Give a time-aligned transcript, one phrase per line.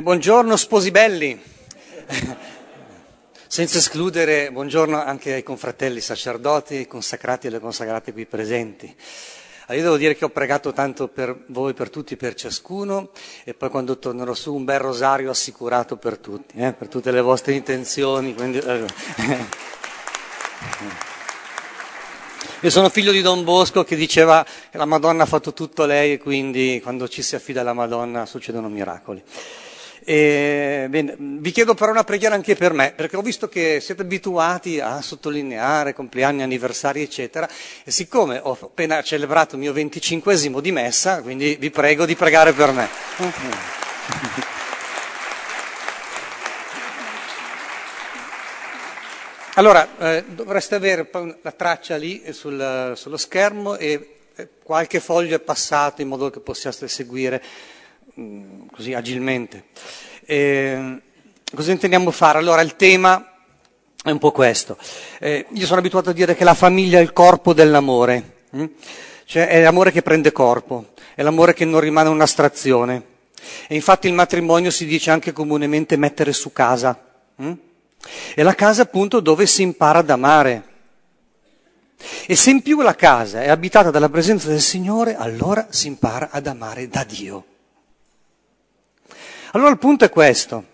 [0.00, 1.38] Buongiorno sposi belli,
[3.46, 8.86] senza escludere buongiorno anche ai confratelli sacerdoti, consacrati e alle consacrate qui presenti.
[9.68, 13.10] Io devo dire che ho pregato tanto per voi, per tutti, per ciascuno
[13.44, 17.20] e poi quando tornerò su un bel rosario assicurato per tutti, eh, per tutte le
[17.20, 18.32] vostre intenzioni.
[18.32, 18.86] Quindi, eh.
[22.60, 26.12] Io sono figlio di Don Bosco che diceva che la Madonna ha fatto tutto lei
[26.14, 29.22] e quindi quando ci si affida alla Madonna succedono miracoli.
[30.04, 34.02] E, bene, vi chiedo però una preghiera anche per me, perché ho visto che siete
[34.02, 37.48] abituati a sottolineare compleanni, anniversari, eccetera,
[37.84, 42.52] e siccome ho appena celebrato il mio venticinquesimo di messa, quindi vi prego di pregare
[42.52, 42.88] per me.
[49.56, 51.10] Allora, eh, dovreste avere
[51.42, 54.12] la traccia lì sul, sullo schermo e
[54.62, 57.42] qualche foglio è passato in modo che possiate seguire
[58.70, 59.64] così agilmente.
[60.24, 61.00] Eh,
[61.54, 62.38] cosa intendiamo fare?
[62.38, 63.32] Allora, il tema
[64.02, 64.76] è un po' questo.
[65.18, 68.64] Eh, io sono abituato a dire che la famiglia è il corpo dell'amore, hm?
[69.24, 73.10] cioè è l'amore che prende corpo, è l'amore che non rimane un'astrazione.
[73.66, 77.00] E infatti il matrimonio si dice anche comunemente mettere su casa.
[77.36, 77.52] Hm?
[78.34, 80.70] È la casa appunto dove si impara ad amare.
[82.26, 86.30] E se in più la casa è abitata dalla presenza del Signore, allora si impara
[86.32, 87.44] ad amare da Dio.
[89.52, 90.70] Allora il punto è questo.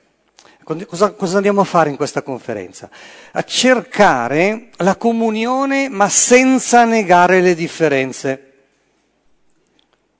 [0.86, 2.90] Cosa, cosa, andiamo a fare in questa conferenza?
[3.32, 8.42] A cercare la comunione ma senza negare le differenze.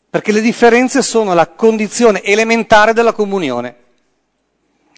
[0.08, 3.76] Perché le differenze sono la condizione elementare della comunione.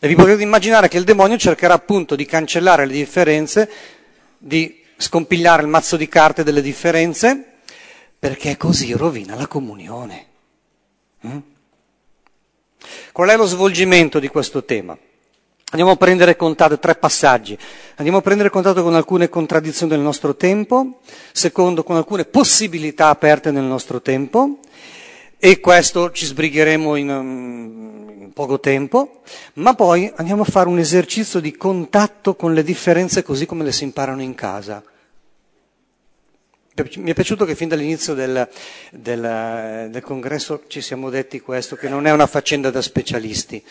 [0.00, 3.70] E vi potete immaginare che il demonio cercherà appunto di cancellare le differenze,
[4.38, 7.56] di scompigliare il mazzo di carte delle differenze,
[8.18, 10.26] perché così rovina la comunione.
[11.26, 11.38] Mm?
[13.12, 14.96] Qual è lo svolgimento di questo tema?
[15.72, 17.56] Andiamo a prendere contatto, tre passaggi.
[17.96, 20.98] Andiamo a prendere contatto con alcune contraddizioni del nostro tempo,
[21.32, 24.58] secondo con alcune possibilità aperte nel nostro tempo,
[25.38, 29.20] e questo ci sbrigheremo in, um, in poco tempo,
[29.54, 33.72] ma poi andiamo a fare un esercizio di contatto con le differenze così come le
[33.72, 34.82] si imparano in casa.
[36.72, 38.48] Mi è piaciuto che fin dall'inizio del,
[38.92, 43.62] del, del, congresso ci siamo detti questo, che non è una faccenda da specialisti,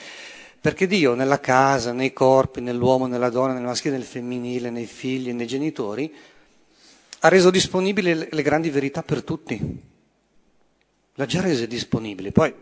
[0.59, 5.31] perché Dio nella casa, nei corpi, nell'uomo, nella donna, nel maschile, nel femminile, nei figli,
[5.31, 6.13] nei genitori,
[7.21, 9.81] ha reso disponibili le, grandi verità per tutti.
[11.15, 12.31] L'ha già rese disponibili.
[12.31, 12.53] Poi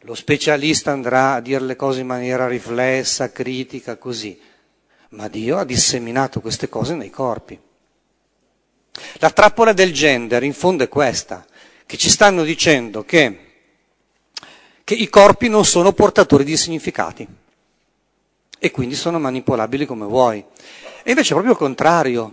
[0.00, 4.38] lo specialista andrà a dire le cose in maniera riflessa, critica, così.
[5.10, 7.58] Ma Dio ha disseminato queste cose nei corpi.
[9.14, 11.46] La trappola del gender in fondo è questa,
[11.86, 13.38] che ci stanno dicendo che,
[14.84, 17.26] che i corpi non sono portatori di significati
[18.58, 20.44] e quindi sono manipolabili come vuoi.
[21.02, 22.30] E invece è proprio il contrario.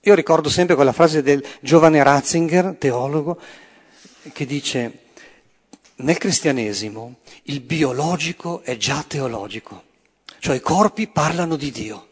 [0.00, 3.38] Io ricordo sempre quella frase del giovane Ratzinger, teologo,
[4.32, 4.98] che dice,
[5.96, 9.82] nel cristianesimo il biologico è già teologico,
[10.38, 12.08] cioè i corpi parlano di Dio.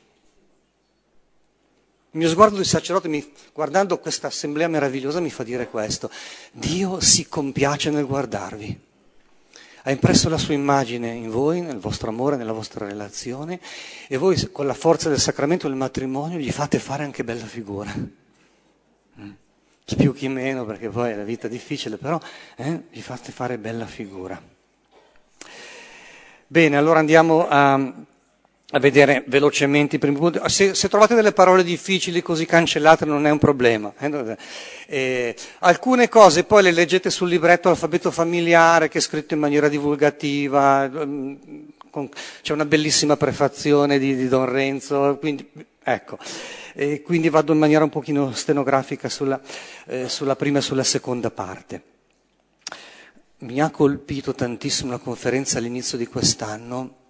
[2.13, 6.11] Il mio sguardo di sacerdote, mi, guardando questa assemblea meravigliosa, mi fa dire questo.
[6.53, 8.81] Dio si compiace nel guardarvi.
[9.83, 13.61] Ha impresso la sua immagine in voi, nel vostro amore, nella vostra relazione,
[14.07, 17.95] e voi con la forza del sacramento del matrimonio gli fate fare anche bella figura.
[19.21, 19.31] Mm.
[19.97, 22.19] Più chi meno, perché poi la vita è difficile, però
[22.57, 24.41] eh, gli fate fare bella figura.
[26.47, 27.93] Bene, allora andiamo a
[28.73, 30.39] a vedere velocemente i primi punti.
[30.47, 33.93] Se, se, trovate delle parole difficili così cancellate non è un problema.
[33.99, 34.37] Eh,
[34.87, 39.69] eh, alcune cose poi le leggete sul libretto alfabeto familiare che è scritto in maniera
[39.69, 41.35] divulgativa, mm,
[41.91, 42.11] con,
[42.43, 45.49] c'è una bellissima prefazione di, di Don Renzo, quindi,
[45.83, 46.19] ecco.
[46.75, 49.41] E quindi vado in maniera un pochino stenografica sulla,
[49.87, 51.83] eh, sulla prima e sulla seconda parte.
[53.39, 57.07] Mi ha colpito tantissimo la conferenza all'inizio di quest'anno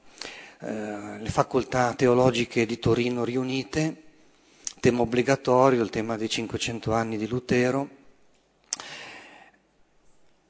[0.60, 4.02] eh, le facoltà teologiche di Torino riunite,
[4.80, 7.88] tema obbligatorio, il tema dei 500 anni di Lutero.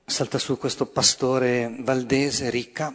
[0.06, 2.94] Salta su questo pastore valdese, ricca,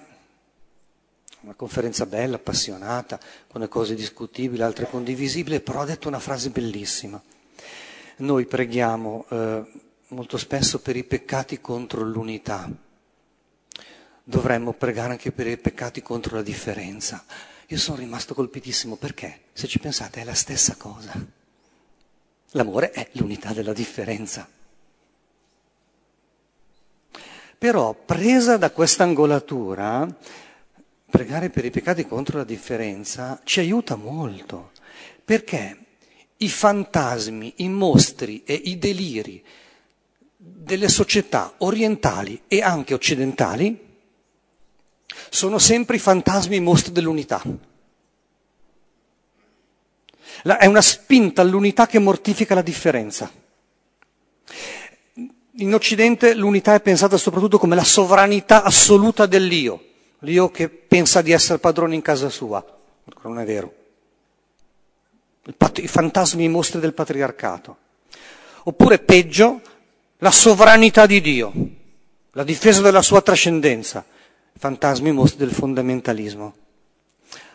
[1.41, 6.49] una conferenza bella, appassionata, con le cose discutibili, altre condivisibili, però ha detto una frase
[6.49, 7.21] bellissima.
[8.17, 9.63] Noi preghiamo eh,
[10.07, 12.71] molto spesso per i peccati contro l'unità
[14.23, 17.25] dovremmo pregare anche per i peccati contro la differenza.
[17.67, 21.13] Io sono rimasto colpitissimo perché, se ci pensate, è la stessa cosa.
[22.51, 24.47] L'amore è l'unità della differenza.
[27.57, 30.07] Però presa da questa angolatura,
[31.09, 34.71] pregare per i peccati contro la differenza ci aiuta molto,
[35.23, 35.77] perché
[36.37, 39.43] i fantasmi, i mostri e i deliri
[40.35, 43.92] delle società orientali e anche occidentali
[45.29, 47.41] sono sempre i fantasmi mostri dell'unità.
[50.43, 53.31] è una spinta all'unità che mortifica la differenza.
[55.57, 59.83] In Occidente l'unità è pensata soprattutto come la sovranità assoluta dell'io,
[60.19, 62.65] l'io che pensa di essere padrone in casa sua,
[63.23, 63.73] non è vero.
[65.75, 67.77] I fantasmi mostri del patriarcato.
[68.63, 69.61] Oppure peggio,
[70.19, 71.51] la sovranità di Dio,
[72.31, 74.05] la difesa della sua trascendenza,
[74.63, 76.55] fantasmi mostri del fondamentalismo.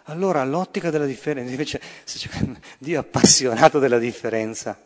[0.05, 1.81] Allora l'ottica della differenza, invece
[2.77, 4.79] Dio è appassionato della differenza.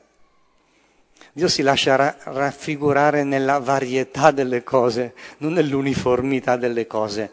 [1.33, 7.29] Dio si lascia ra- raffigurare nella varietà delle cose, non nell'uniformità delle cose.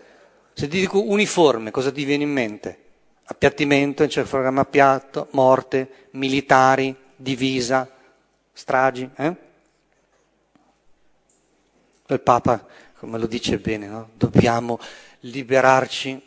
[0.54, 2.78] Se ti dico uniforme, cosa ti viene in mente?
[3.26, 7.88] Appiattimento, encefalogramma piatto, morte, militari, divisa,
[8.54, 9.08] stragi.
[9.16, 9.36] Eh?
[12.08, 12.66] Il Papa,
[13.00, 14.10] come lo dice bene, no?
[14.16, 14.78] dobbiamo
[15.22, 16.22] liberarci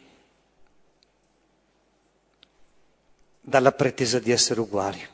[3.42, 5.06] dalla pretesa di essere uguali.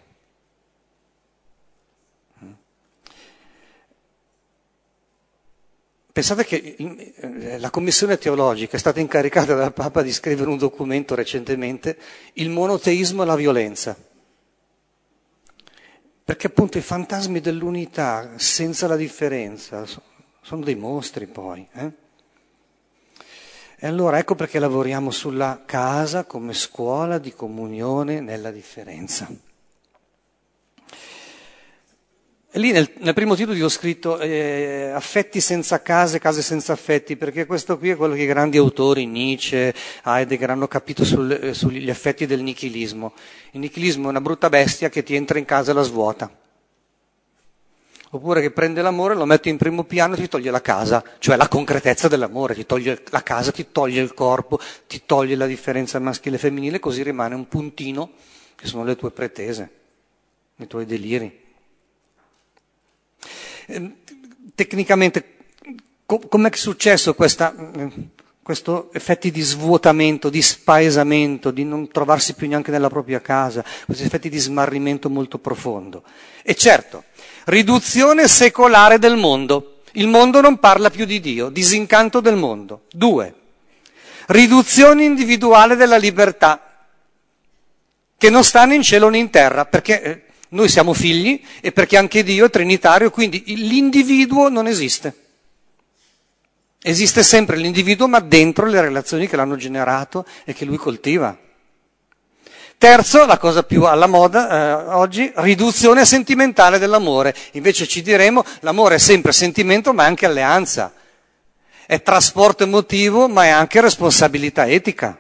[6.13, 11.15] Pensate che eh, la commissione teologica è stata incaricata dal Papa di scrivere un documento
[11.15, 11.97] recentemente,
[12.35, 13.97] il monoteismo e la violenza.
[16.25, 19.85] Perché appunto i fantasmi dell'unità senza la differenza
[20.41, 21.67] sono dei mostri poi.
[21.73, 21.91] Eh?
[23.81, 29.29] E allora ecco perché lavoriamo sulla casa come scuola di comunione nella differenza.
[32.53, 37.47] Lì nel, nel, primo titolo ho scritto eh, affetti senza case, case senza affetti, perché
[37.47, 41.89] questo qui è quello che i grandi autori, Nietzsche, Heidegger, hanno capito sul, eh, sugli
[41.89, 43.13] effetti del nichilismo.
[43.53, 46.29] Il nichilismo è una brutta bestia che ti entra in casa e la svuota.
[48.11, 51.37] Oppure che prende l'amore, lo mette in primo piano e ti toglie la casa, cioè
[51.37, 55.99] la concretezza dell'amore, ti toglie la casa, ti toglie il corpo, ti toglie la differenza
[55.99, 58.13] maschile e femminile, così rimane un puntino
[58.55, 59.71] che sono le tue pretese,
[60.57, 61.47] i tuoi deliri.
[63.67, 63.97] Ehm,
[64.55, 65.37] tecnicamente,
[66.07, 67.55] co- com'è successo questa,
[68.49, 74.05] questo effetti di svuotamento, di spaesamento, di non trovarsi più neanche nella propria casa, questi
[74.05, 76.03] effetti di smarrimento molto profondo?
[76.43, 77.05] E certo,
[77.45, 79.83] riduzione secolare del mondo.
[79.93, 82.85] Il mondo non parla più di Dio, disincanto del mondo.
[82.91, 83.35] Due,
[84.29, 86.87] riduzione individuale della libertà,
[88.17, 90.23] che non sta né in cielo né in terra, perché eh,
[90.53, 95.28] noi siamo figli e perché anche Dio è trinitario, quindi l'individuo non esiste.
[96.81, 101.37] Esiste sempre l'individuo, ma dentro le relazioni che l'hanno generato e che lui coltiva.
[102.79, 107.35] Terzo, la cosa più alla moda eh, oggi, riduzione sentimentale dell'amore.
[107.53, 110.93] Invece ci diremo, l'amore è sempre sentimento, ma è anche alleanza.
[111.85, 115.19] È trasporto emotivo, ma è anche responsabilità etica.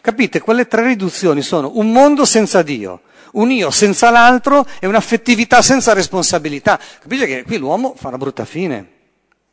[0.00, 0.40] Capite?
[0.40, 5.92] Quelle tre riduzioni sono un mondo senza Dio, un io senza l'altro e un'affettività senza
[5.92, 6.78] responsabilità.
[7.00, 8.98] Capite che qui l'uomo fa una brutta fine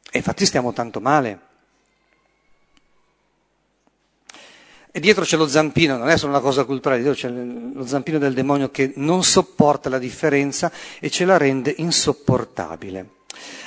[0.10, 1.40] e infatti stiamo tanto male.
[4.92, 8.18] E dietro c'è lo zampino, non è solo una cosa culturale, dietro c'è lo zampino
[8.18, 13.17] del demonio che non sopporta la differenza e ce la rende insopportabile.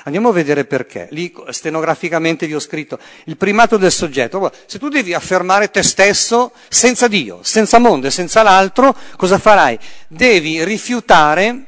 [0.04, 1.08] Andiamo a vedere perché.
[1.10, 4.50] Lì stenograficamente vi ho scritto il primato del soggetto.
[4.66, 9.78] Se tu devi affermare te stesso senza Dio, senza mondo e senza l'altro, cosa farai?
[10.08, 11.66] Devi rifiutare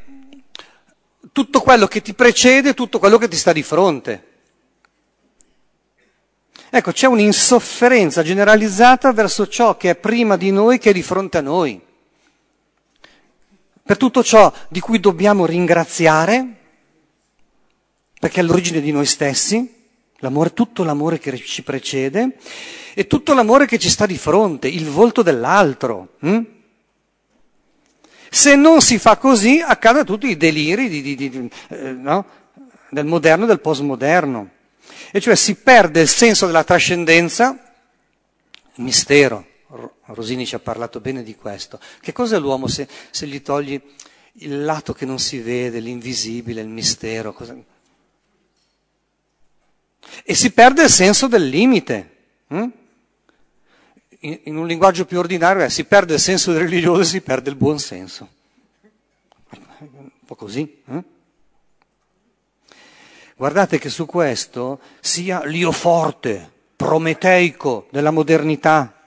[1.33, 4.27] tutto quello che ti precede, tutto quello che ti sta di fronte.
[6.71, 11.37] Ecco, c'è un'insofferenza generalizzata verso ciò che è prima di noi, che è di fronte
[11.37, 11.79] a noi.
[13.85, 16.62] Per tutto ciò di cui dobbiamo ringraziare,
[18.23, 19.69] perché è all'origine di noi stessi,
[20.19, 22.37] l'amore, tutto l'amore che ci precede
[22.95, 26.15] e tutto l'amore che ci sta di fronte, il volto dell'altro.
[26.21, 26.41] Hm?
[28.31, 32.25] Se non si fa così, accadono tutti i deliri di, di, di, eh, no?
[32.91, 34.51] del moderno e del postmoderno.
[35.11, 37.75] E cioè si perde il senso della trascendenza,
[38.77, 39.47] il mistero.
[40.05, 41.81] Rosini ci ha parlato bene di questo.
[42.01, 43.83] Che cos'è l'uomo se, se gli togli
[44.35, 47.33] il lato che non si vede, l'invisibile, il mistero?
[47.33, 47.57] Cosa,
[50.25, 52.17] e si perde il senso del limite.
[52.49, 52.69] Hm?
[54.21, 57.51] In, un linguaggio più ordinario è si perde il senso del religioso e si perde
[57.51, 58.29] il buon senso.
[59.79, 60.83] Un po' così.
[60.87, 61.03] Eh?
[63.35, 69.03] Guardate che su questo sia l'io forte, prometeico della modernità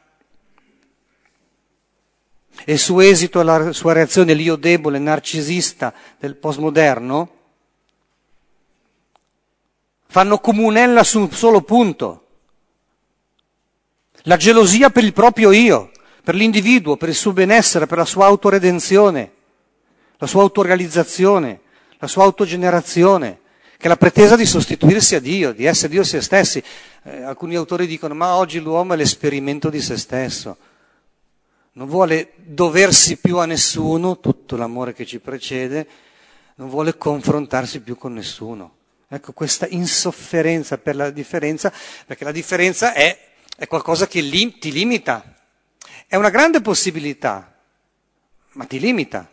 [2.63, 7.29] e su esito alla sua reazione l'io debole, narcisista del postmoderno,
[10.07, 12.25] fanno comunella su un solo punto.
[14.23, 15.91] La gelosia per il proprio io,
[16.23, 19.31] per l'individuo, per il suo benessere, per la sua autoredenzione,
[20.17, 21.61] la sua autorealizzazione,
[21.97, 23.39] la sua autogenerazione,
[23.77, 26.63] che è la pretesa di sostituirsi a Dio, di essere Dio se stessi.
[27.03, 30.57] Eh, alcuni autori dicono ma oggi l'uomo è l'esperimento di se stesso
[31.75, 35.87] non vuole doversi più a nessuno, tutto l'amore che ci precede,
[36.55, 38.74] non vuole confrontarsi più con nessuno.
[39.07, 41.71] Ecco questa insofferenza per la differenza,
[42.05, 43.17] perché la differenza è,
[43.55, 45.35] è qualcosa che lim, ti limita.
[46.07, 47.55] È una grande possibilità,
[48.53, 49.29] ma ti limita.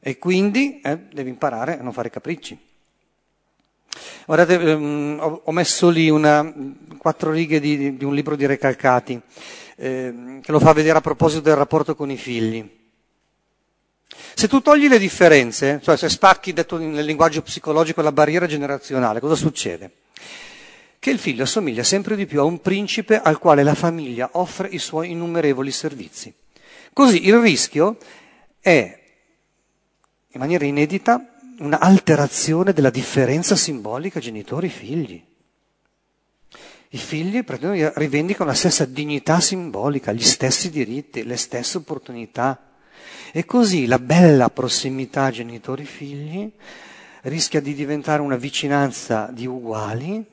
[0.00, 2.58] E quindi eh, devi imparare a non fare capricci.
[4.26, 6.52] Guardate, ehm, ho, ho, messo lì una,
[6.98, 9.20] quattro righe di, di un libro di Recalcati
[9.76, 12.84] eh, che lo fa vedere a proposito del rapporto con i figli.
[14.38, 19.18] Se tu togli le differenze, cioè se spacchi, detto nel linguaggio psicologico, la barriera generazionale,
[19.18, 19.92] cosa succede?
[20.98, 24.68] Che il figlio assomiglia sempre di più a un principe al quale la famiglia offre
[24.68, 26.34] i suoi innumerevoli servizi.
[26.92, 27.96] Così il rischio
[28.60, 29.00] è,
[30.28, 35.24] in maniera inedita, un'alterazione della differenza simbolica genitori-figli.
[36.90, 42.65] I figli rivendicano la stessa dignità simbolica, gli stessi diritti, le stesse opportunità.
[43.32, 46.50] E così la bella prossimità genitori-figli
[47.22, 50.24] rischia di diventare una vicinanza di uguali,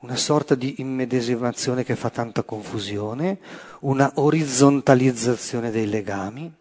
[0.00, 3.38] una sorta di immedesimazione che fa tanta confusione,
[3.80, 6.52] una orizzontalizzazione dei legami.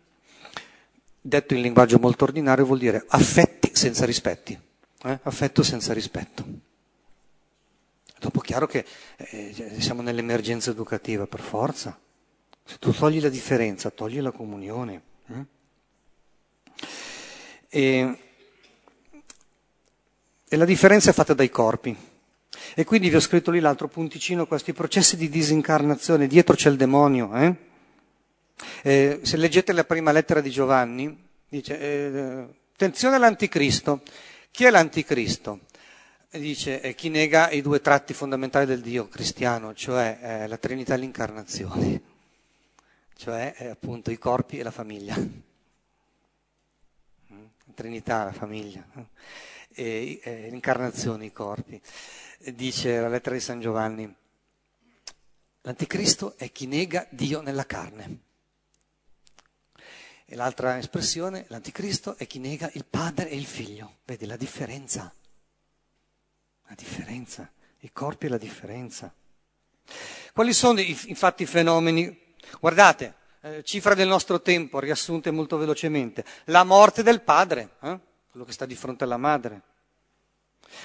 [1.24, 4.58] Detto in linguaggio molto ordinario vuol dire affetti senza rispetti,
[5.04, 5.20] eh?
[5.24, 6.46] affetto senza rispetto.
[8.20, 8.86] Dopo è chiaro che
[9.18, 12.00] eh, siamo nell'emergenza educativa per forza.
[12.64, 15.02] Se tu togli la differenza, togli la comunione.
[15.28, 15.46] Eh?
[17.70, 18.18] E,
[20.48, 21.96] e la differenza è fatta dai corpi.
[22.76, 26.78] E quindi vi ho scritto lì l'altro punticino, questi processi di disincarnazione, dietro c'è il
[26.78, 27.34] demonio.
[27.36, 27.56] Eh?
[28.84, 34.02] Eh, se leggete la prima lettera di Giovanni, dice, eh, attenzione all'anticristo.
[34.52, 35.62] Chi è l'anticristo?
[36.40, 40.94] dice eh, chi nega i due tratti fondamentali del Dio cristiano, cioè eh, la Trinità
[40.94, 42.02] e l'incarnazione,
[43.18, 45.16] cioè eh, appunto i corpi e la famiglia.
[47.74, 48.86] Trinità, la famiglia,
[49.74, 51.82] e, e l'incarnazione, i corpi.
[52.54, 54.16] Dice la lettera di San Giovanni,
[55.62, 58.20] l'anticristo è chi nega Dio nella carne.
[60.26, 63.98] E l'altra espressione, l'anticristo è chi nega il padre e il figlio.
[64.06, 65.14] Vedi la differenza?
[66.68, 69.14] La differenza, i corpi e la differenza.
[70.34, 72.36] Quali sono infatti i fenomeni?
[72.60, 76.24] Guardate, eh, cifra del nostro tempo, riassunte molto velocemente.
[76.46, 78.00] La morte del padre, eh?
[78.30, 79.62] quello che sta di fronte alla madre.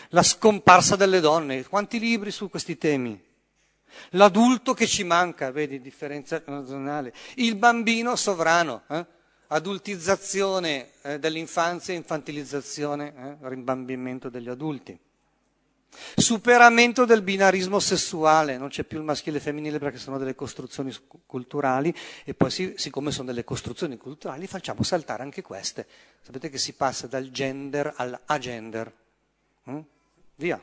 [0.09, 3.23] La scomparsa delle donne, quanti libri su questi temi?
[4.11, 7.15] L'adulto che ci manca, vedi, differenza nazionale.
[7.37, 9.07] Il bambino sovrano, eh?
[9.49, 13.49] adultizzazione eh, dell'infanzia infantilizzazione, eh?
[13.49, 14.99] rimbambimento degli adulti.
[16.17, 20.35] Superamento del binarismo sessuale, non c'è più il maschile e il femminile perché sono delle
[20.35, 20.95] costruzioni
[21.27, 25.87] culturali e poi siccome sono delle costruzioni culturali facciamo saltare anche queste.
[26.23, 28.93] Sapete che si passa dal gender all'agender.
[29.71, 29.81] Mm?
[30.37, 30.63] Via.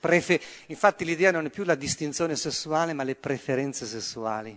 [0.00, 4.56] Prefe- Infatti l'idea non è più la distinzione sessuale ma le preferenze sessuali.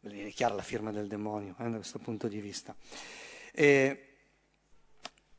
[0.00, 2.74] È chiara la firma del demonio eh, da questo punto di vista.
[3.52, 4.15] E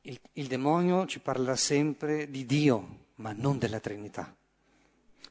[0.08, 4.34] il, il demonio ci parlerà sempre di Dio, ma non della Trinità.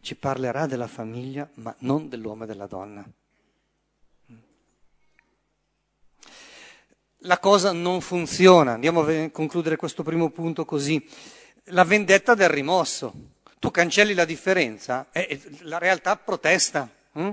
[0.01, 3.05] Ci parlerà della famiglia, ma non dell'uomo e della donna.
[7.21, 8.73] La cosa non funziona.
[8.73, 11.05] Andiamo a concludere questo primo punto così.
[11.71, 13.33] La vendetta del rimosso.
[13.59, 16.89] Tu cancelli la differenza e la realtà protesta.
[17.13, 17.31] Hm?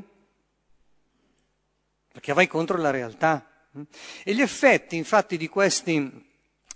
[2.12, 3.68] Perché vai contro la realtà.
[3.74, 3.82] Hm?
[4.24, 6.32] E gli effetti, infatti, di questi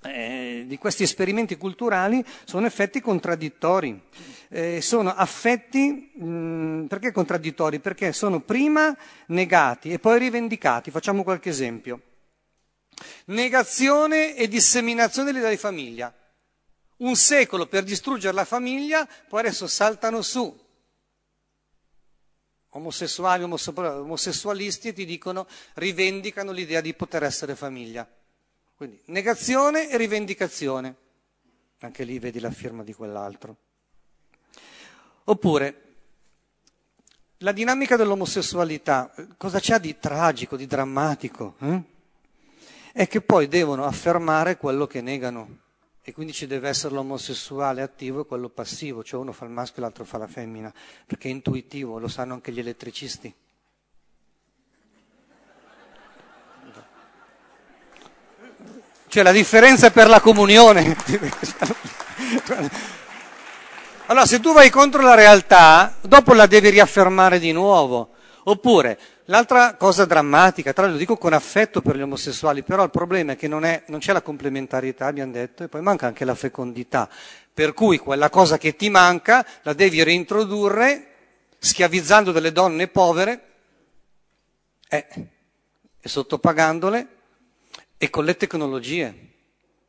[0.07, 4.01] eh, di questi esperimenti culturali sono effetti contraddittori.
[4.49, 7.79] Eh, sono affetti, mh, mm, perché contraddittori?
[7.79, 8.95] Perché sono prima
[9.27, 10.91] negati e poi rivendicati.
[10.91, 12.01] Facciamo qualche esempio.
[13.25, 16.13] Negazione e disseminazione dell'idea di famiglia.
[16.97, 20.65] Un secolo per distruggere la famiglia, poi adesso saltano su
[22.69, 28.07] omosessuali, omosessualisti e ti dicono, rivendicano l'idea di poter essere famiglia.
[28.77, 30.95] Quindi negazione e rivendicazione.
[31.79, 33.55] Anche lì vedi la firma di quell'altro.
[35.23, 35.81] Oppure,
[37.37, 41.55] la dinamica dell'omosessualità, cosa c'ha di tragico, di drammatico?
[41.59, 41.81] Eh?
[42.93, 45.57] È che poi devono affermare quello che negano.
[46.03, 49.79] E quindi ci deve essere l'omosessuale attivo e quello passivo, cioè uno fa il maschio
[49.79, 50.71] e l'altro fa la femmina,
[51.07, 53.33] perché è intuitivo, lo sanno anche gli elettricisti.
[59.17, 60.95] Cioè la differenza è per la comunione.
[64.05, 68.11] Allora, se tu vai contro la realtà, dopo la devi riaffermare di nuovo.
[68.43, 72.91] Oppure, l'altra cosa drammatica, tra l'altro lo dico con affetto per gli omosessuali, però il
[72.91, 76.23] problema è che non, è, non c'è la complementarietà, abbiamo detto, e poi manca anche
[76.23, 77.09] la fecondità.
[77.51, 81.07] Per cui quella cosa che ti manca la devi reintrodurre
[81.57, 83.41] schiavizzando delle donne povere
[84.87, 85.07] eh,
[85.99, 87.15] e sottopagandole
[87.97, 89.27] e con le tecnologie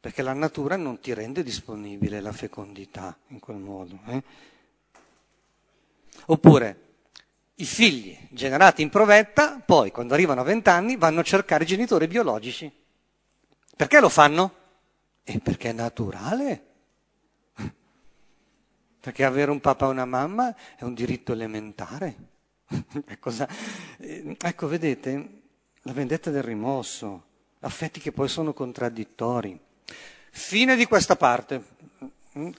[0.00, 3.98] perché la natura non ti rende disponibile la fecondità in quel modo.
[4.06, 4.22] Eh?
[6.26, 6.86] Oppure
[7.56, 12.70] i figli generati in provetta, poi quando arrivano a vent'anni vanno a cercare genitori biologici.
[13.76, 14.54] Perché lo fanno?
[15.24, 16.66] E perché è naturale.
[19.00, 22.16] Perché avere un papà e una mamma è un diritto elementare.
[24.00, 25.40] Eh, ecco, vedete,
[25.82, 27.27] la vendetta del rimosso,
[27.60, 29.58] affetti che poi sono contraddittori.
[30.30, 31.76] Fine di questa parte.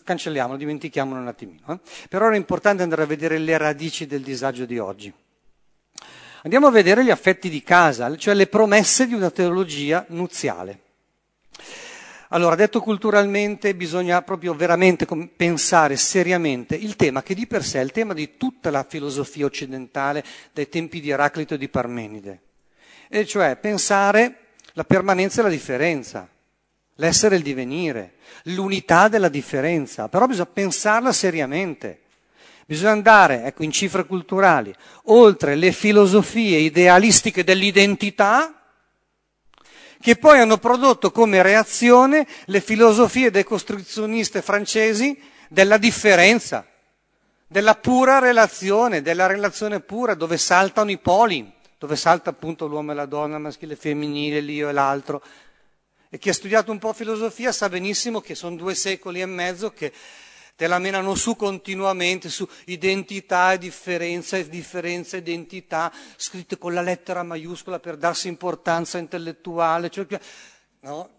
[0.04, 1.64] Cancelliamo, dimentichiamolo un attimino.
[1.70, 1.80] Eh?
[2.10, 5.14] Per ora importante andare a vedere le radici del disagio di oggi.
[6.44, 10.82] Andiamo a vedere gli affetti di casa, cioè le promesse di una teologia nuziale.
[12.30, 17.84] Allora, detto culturalmente, bisogna proprio veramente pensare seriamente il tema che di per sé è
[17.84, 22.42] il tema di tutta la filosofia occidentale dai tempi di Eraclito e di Parmenide,
[23.08, 26.28] e cioè pensare la permanenza e la differenza
[27.00, 32.02] l'essere e il divenire, l'unità della differenza, però bisogna pensarla seriamente.
[32.66, 34.74] Bisogna andare, ecco, in cifre culturali,
[35.06, 38.54] oltre le filosofie idealistiche dell'identità,
[40.00, 46.66] che poi hanno prodotto come reazione le filosofie decostruzioniste francesi della differenza,
[47.48, 52.96] della pura relazione, della relazione pura, dove saltano i poli, dove salta appunto l'uomo e
[52.96, 55.24] la donna, maschile e femminile, l'io e l'altro,
[56.10, 59.72] e chi ha studiato un po' filosofia sa benissimo che sono due secoli e mezzo
[59.72, 59.94] che
[60.56, 66.74] te la menano su continuamente, su identità e differenza, e differenza e identità, scritte con
[66.74, 70.06] la lettera maiuscola per darsi importanza intellettuale, cioè,
[70.82, 71.10] no?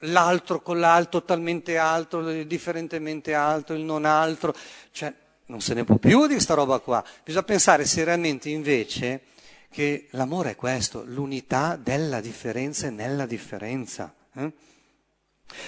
[0.00, 4.52] l'altro con l'altro talmente alto, differentemente alto, il non altro,
[4.90, 5.14] cioè
[5.46, 7.04] non se ne può più di questa roba qua.
[7.22, 9.36] Bisogna pensare seriamente invece
[9.70, 14.14] che l'amore è questo, l'unità della differenza e nella differenza.
[14.34, 14.52] Eh?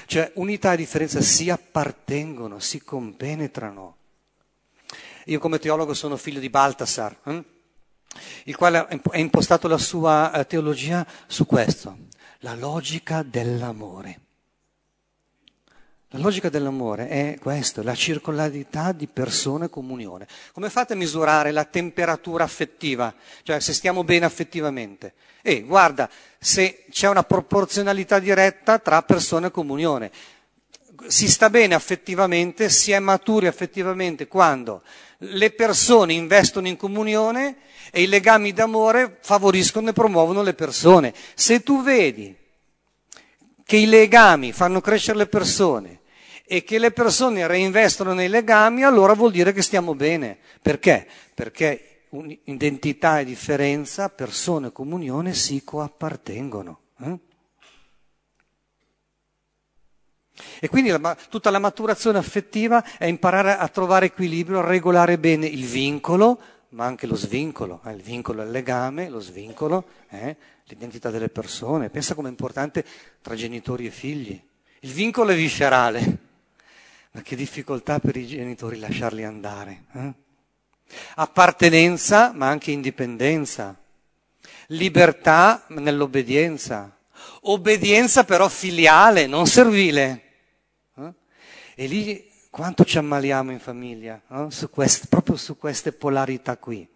[0.07, 3.97] Cioè unità e differenza si appartengono, si compenetrano.
[5.27, 7.45] Io come teologo sono figlio di Baltasar, eh?
[8.45, 11.97] il quale ha impostato la sua eh, teologia su questo,
[12.41, 14.30] la logica dell'amore.
[16.15, 20.27] La logica dell'amore è questo, la circolarità di persone e comunione.
[20.53, 23.15] Come fate a misurare la temperatura affettiva?
[23.45, 25.15] Cioè se stiamo bene affettivamente?
[25.41, 30.11] E guarda, se c'è una proporzionalità diretta tra persone e comunione.
[31.07, 34.83] Si sta bene affettivamente, si è maturi affettivamente quando
[35.19, 37.57] le persone investono in comunione
[37.93, 41.15] e i legami d'amore favoriscono e promuovono le persone.
[41.35, 42.37] Se tu vedi
[43.65, 46.00] che i legami fanno crescere le persone,
[46.53, 50.37] e che le persone reinvestono nei legami, allora vuol dire che stiamo bene.
[50.61, 51.07] Perché?
[51.33, 52.07] Perché
[52.43, 56.81] identità e differenza, persone e comunione si coappartengono.
[56.99, 57.19] Eh?
[60.59, 65.47] E quindi la, tutta la maturazione affettiva è imparare a trovare equilibrio, a regolare bene
[65.47, 67.81] il vincolo, ma anche lo svincolo.
[67.85, 67.93] Eh?
[67.93, 70.35] Il vincolo è il legame, lo svincolo è
[70.65, 71.91] l'identità delle persone.
[71.91, 72.85] Pensa com'è importante
[73.23, 74.43] tra genitori e figli.
[74.81, 76.30] Il vincolo è viscerale,
[77.13, 79.85] ma che difficoltà per i genitori lasciarli andare.
[79.93, 80.13] Eh?
[81.17, 83.77] Appartenenza, ma anche indipendenza.
[84.69, 86.97] Libertà nell'obbedienza.
[87.43, 90.23] Obbedienza però filiale, non servile.
[90.97, 91.13] Eh?
[91.75, 94.51] E lì quanto ci ammaliamo in famiglia, no?
[94.51, 96.87] su queste, proprio su queste polarità qui.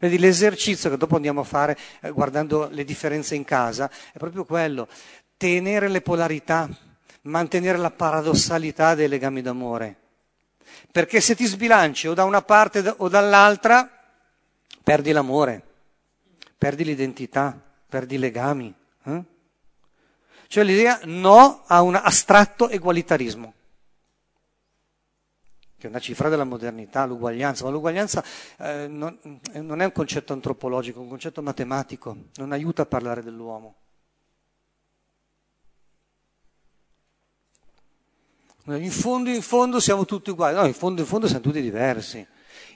[0.00, 4.44] Vedi, l'esercizio che dopo andiamo a fare eh, guardando le differenze in casa è proprio
[4.44, 4.86] quello,
[5.36, 6.68] tenere le polarità
[7.28, 9.96] mantenere la paradossalità dei legami d'amore.
[10.90, 13.88] Perché se ti sbilanci o da una parte o dall'altra,
[14.82, 15.62] perdi l'amore,
[16.56, 18.74] perdi l'identità, perdi i legami.
[19.04, 19.22] Eh?
[20.48, 23.54] Cioè l'idea no a un astratto egualitarismo.
[25.78, 28.24] che è una cifra della modernità, l'uguaglianza, ma l'uguaglianza
[28.58, 29.16] eh, non,
[29.52, 33.76] non è un concetto antropologico, è un concetto matematico, non aiuta a parlare dell'uomo.
[38.76, 42.26] In fondo, in fondo siamo tutti uguali, no, in fondo, in fondo siamo tutti diversi.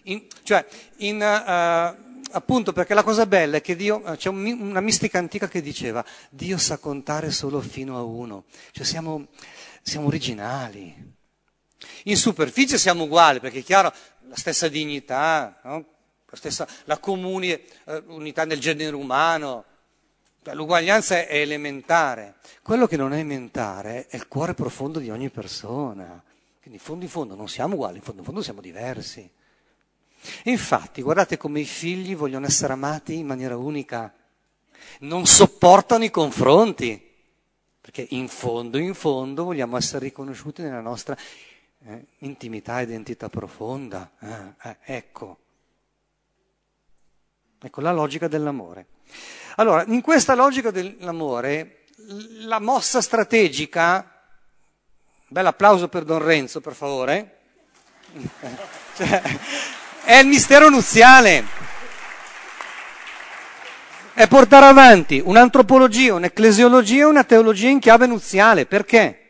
[0.04, 0.66] In, cioè,
[0.98, 5.48] in, uh, appunto perché la cosa bella è che Dio, c'è un, una mistica antica
[5.48, 9.28] che diceva, Dio sa contare solo fino a uno, cioè siamo,
[9.82, 11.14] siamo originali.
[12.04, 13.92] In superficie siamo uguali, perché è chiaro,
[14.28, 15.84] la stessa dignità, no?
[16.26, 19.64] la, stessa, la comune eh, unità del genere umano,
[20.50, 22.36] l'uguaglianza è elementare.
[22.62, 26.22] Quello che non è elementare è il cuore profondo di ogni persona.
[26.60, 29.28] Quindi in fondo in fondo non siamo uguali, in fondo in fondo siamo diversi.
[30.44, 34.12] Infatti, guardate come i figli vogliono essere amati in maniera unica,
[35.00, 37.10] non sopportano i confronti,
[37.80, 41.16] perché in fondo, in fondo vogliamo essere riconosciuti nella nostra
[41.84, 44.12] eh, intimità, identità profonda.
[44.20, 45.38] Eh, eh, ecco.
[47.60, 48.86] Ecco la logica dell'amore.
[49.56, 51.84] Allora, in questa logica dell'amore,
[52.40, 54.24] la mossa strategica,
[55.28, 57.38] bel applauso per Don Renzo, per favore,
[58.96, 59.22] cioè,
[60.04, 61.70] è il mistero nuziale.
[64.14, 68.66] È portare avanti un'antropologia, un'ecclesiologia, una teologia in chiave nuziale.
[68.66, 69.22] Perché?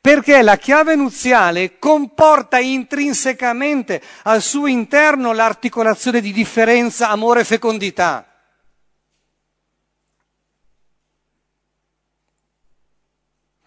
[0.00, 8.27] perché la chiave nuziale comporta intrinsecamente al suo interno l'articolazione di differenza, amore e fecondità.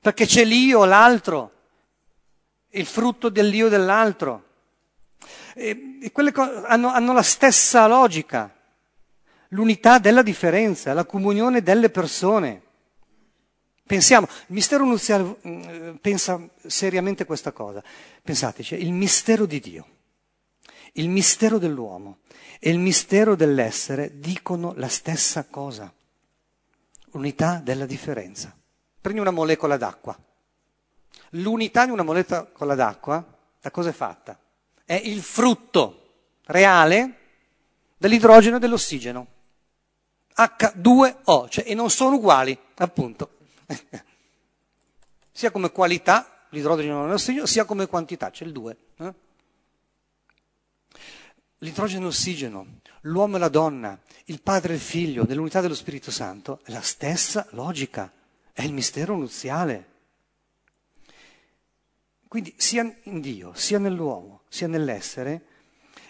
[0.01, 1.51] Perché c'è l'io, l'altro,
[2.69, 4.45] il frutto dell'io dell'altro.
[5.53, 8.51] E, e quelle cose hanno, hanno la stessa logica,
[9.49, 12.61] l'unità della differenza, la comunione delle persone.
[13.85, 17.83] Pensiamo, il mistero nuziale mm, pensa seriamente questa cosa.
[18.23, 19.85] Pensateci, il mistero di Dio,
[20.93, 22.19] il mistero dell'uomo
[22.59, 25.93] e il mistero dell'essere dicono la stessa cosa.
[27.11, 28.55] Unità della differenza.
[29.01, 30.17] Prendi una molecola d'acqua.
[31.31, 33.25] L'unità di una molecola d'acqua,
[33.59, 34.39] da cosa è fatta?
[34.85, 35.97] È il frutto
[36.45, 37.17] reale
[37.97, 39.27] dell'idrogeno e dell'ossigeno.
[40.35, 43.37] H2O, cioè, e non sono uguali, appunto.
[45.31, 48.77] sia come qualità, l'idrogeno nell'ossigeno, sia come quantità, c'è il 2.
[48.97, 49.13] Eh?
[51.59, 52.65] L'idrogeno e l'ossigeno,
[53.01, 56.81] l'uomo e la donna, il padre e il figlio, nell'unità dello Spirito Santo, è la
[56.81, 58.11] stessa logica,
[58.61, 59.89] è il mistero nuziale.
[62.27, 65.41] Quindi sia in Dio, sia nell'uomo, sia nell'essere,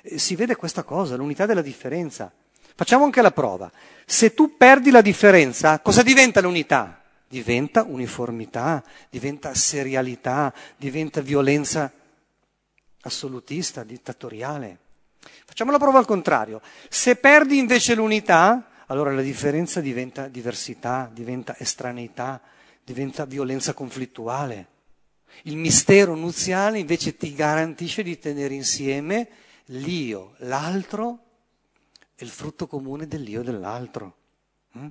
[0.03, 2.31] eh, si vede questa cosa, l'unità della differenza.
[2.75, 3.71] Facciamo anche la prova.
[4.05, 7.01] Se tu perdi la differenza, cosa diventa l'unità?
[7.31, 11.89] diventa uniformità, diventa serialità, diventa violenza
[13.03, 14.77] assolutista, dittatoriale.
[15.45, 16.61] Facciamo la prova al contrario.
[16.89, 22.41] Se perdi invece l'unità, allora la differenza diventa diversità, diventa estraneità,
[22.83, 24.67] diventa violenza conflittuale.
[25.43, 29.29] Il mistero nuziale invece ti garantisce di tenere insieme
[29.67, 31.19] l'io, l'altro
[32.15, 34.17] e il frutto comune dell'io dell'altro.
[34.77, 34.87] Mm?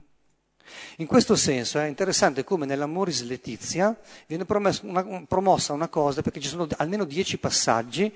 [0.96, 3.94] In questo senso è interessante come nell'Amoris Letizia
[4.26, 8.10] viene una, promossa una cosa, perché ci sono almeno dieci passaggi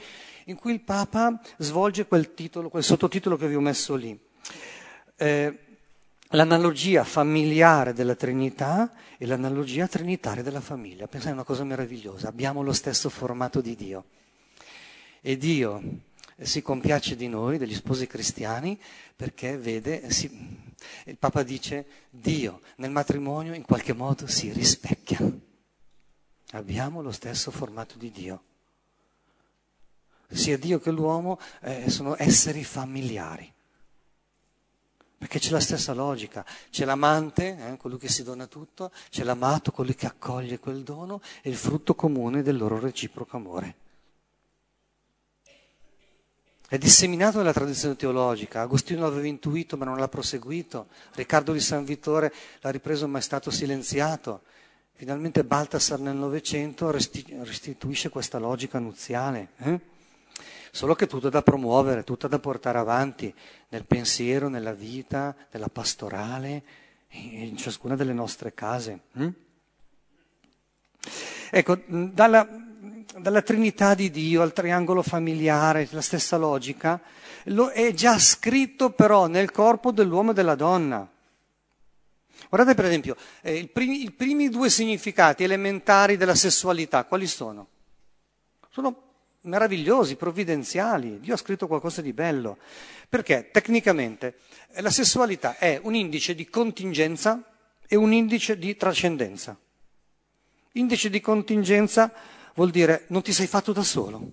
[0.46, 4.18] in cui il Papa svolge quel, titolo, quel sottotitolo che vi ho messo lì.
[5.16, 5.63] Eh,
[6.30, 11.06] l'analogia familiare della Trinità e l'analogia trinitaria della famiglia.
[11.06, 14.04] Pensate, è una cosa meravigliosa, abbiamo lo stesso formato di Dio.
[15.20, 15.82] E Dio
[16.38, 18.78] si compiace di noi, degli sposi cristiani,
[19.14, 20.28] perché vede, si,
[21.04, 25.18] il Papa dice, Dio nel matrimonio in qualche modo si rispecchia.
[26.50, 28.42] Abbiamo lo stesso formato di Dio.
[30.28, 33.53] Sia Dio che l'uomo eh, sono esseri familiari.
[35.16, 39.72] Perché c'è la stessa logica, c'è l'amante, eh, colui che si dona tutto, c'è l'amato,
[39.72, 43.74] colui che accoglie quel dono, e il frutto comune del loro reciproco amore.
[46.66, 48.62] È disseminato nella tradizione teologica.
[48.62, 50.88] Agostino l'aveva intuito ma non l'ha proseguito.
[51.12, 54.42] Riccardo di San Vittore l'ha ripreso ma è stato silenziato.
[54.94, 59.50] Finalmente Baltasar nel Novecento restituisce questa logica nuziale.
[59.58, 59.80] Eh?
[60.74, 63.32] Solo che tutto è da promuovere, tutto è da portare avanti
[63.68, 66.64] nel pensiero, nella vita, nella pastorale,
[67.10, 69.02] in ciascuna delle nostre case.
[69.16, 69.32] Eh?
[71.52, 72.44] Ecco, dalla,
[73.16, 77.00] dalla Trinità di Dio al triangolo familiare, la stessa logica,
[77.44, 81.08] lo è già scritto però nel corpo dell'uomo e della donna.
[82.48, 87.68] Guardate per esempio, eh, i, primi, i primi due significati elementari della sessualità, quali sono?
[88.70, 89.03] Sono
[89.44, 91.20] meravigliosi, provvidenziali.
[91.20, 92.58] Dio ha scritto qualcosa di bello.
[93.08, 94.38] Perché tecnicamente
[94.76, 97.42] la sessualità è un indice di contingenza
[97.86, 99.56] e un indice di trascendenza.
[100.72, 102.12] Indice di contingenza
[102.54, 104.32] vuol dire non ti sei fatto da solo,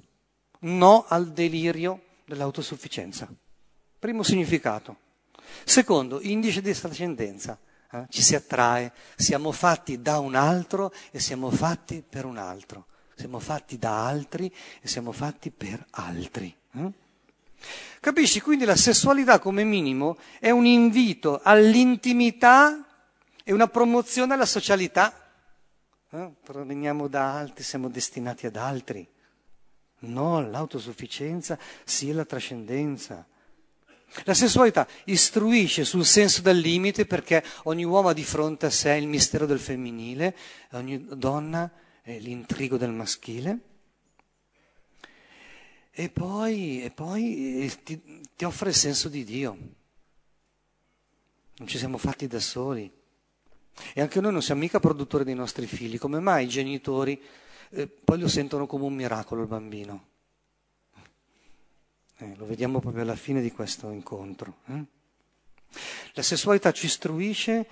[0.59, 3.27] no al delirio dell'autosufficienza.
[3.99, 4.97] Primo significato.
[5.63, 7.59] Secondo, indice di trascendenza.
[7.91, 8.05] Eh?
[8.09, 12.87] Ci si attrae, siamo fatti da un altro e siamo fatti per un altro.
[13.15, 16.55] Siamo fatti da altri e siamo fatti per altri.
[16.73, 16.91] Eh?
[17.99, 18.41] Capisci?
[18.41, 22.85] Quindi la sessualità come minimo è un invito all'intimità
[23.43, 25.13] e una promozione alla socialità.
[26.09, 26.31] Eh?
[26.43, 29.07] Proveniamo da altri, siamo destinati ad altri.
[29.99, 33.25] No, l'autosufficienza sia la trascendenza.
[34.25, 38.95] La sessualità istruisce sul senso del limite perché ogni uomo ha di fronte a sé
[38.95, 40.35] il mistero del femminile,
[40.71, 41.71] ogni donna
[42.01, 43.59] è l'intrigo del maschile.
[45.91, 48.01] E poi, e poi eh, ti,
[48.35, 49.57] ti offre il senso di Dio.
[51.57, 52.91] Non ci siamo fatti da soli.
[53.93, 55.97] E anche noi non siamo mica produttori dei nostri figli.
[55.97, 57.21] Come mai i genitori
[57.69, 60.07] eh, poi lo sentono come un miracolo il bambino?
[62.17, 64.57] Eh, lo vediamo proprio alla fine di questo incontro.
[64.67, 64.83] Eh?
[66.13, 67.67] La sessualità ci istruisce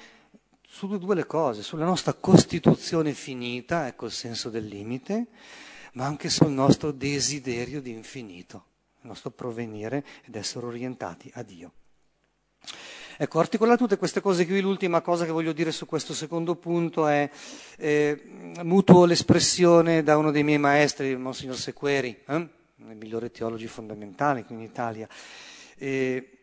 [0.72, 5.26] su due le cose, sulla nostra costituzione finita, ecco il senso del limite,
[5.94, 8.66] ma anche sul nostro desiderio di infinito,
[9.02, 11.72] il nostro provenire ed essere orientati a Dio.
[13.18, 17.08] Ecco, articolare tutte queste cose qui, l'ultima cosa che voglio dire su questo secondo punto
[17.08, 17.30] è,
[17.78, 18.22] eh,
[18.64, 22.36] mutuo l'espressione da uno dei miei maestri, il Monsignor Sequeri, eh?
[22.36, 25.10] uno dei migliori teologi fondamentali qui in Italia.
[25.76, 26.38] E,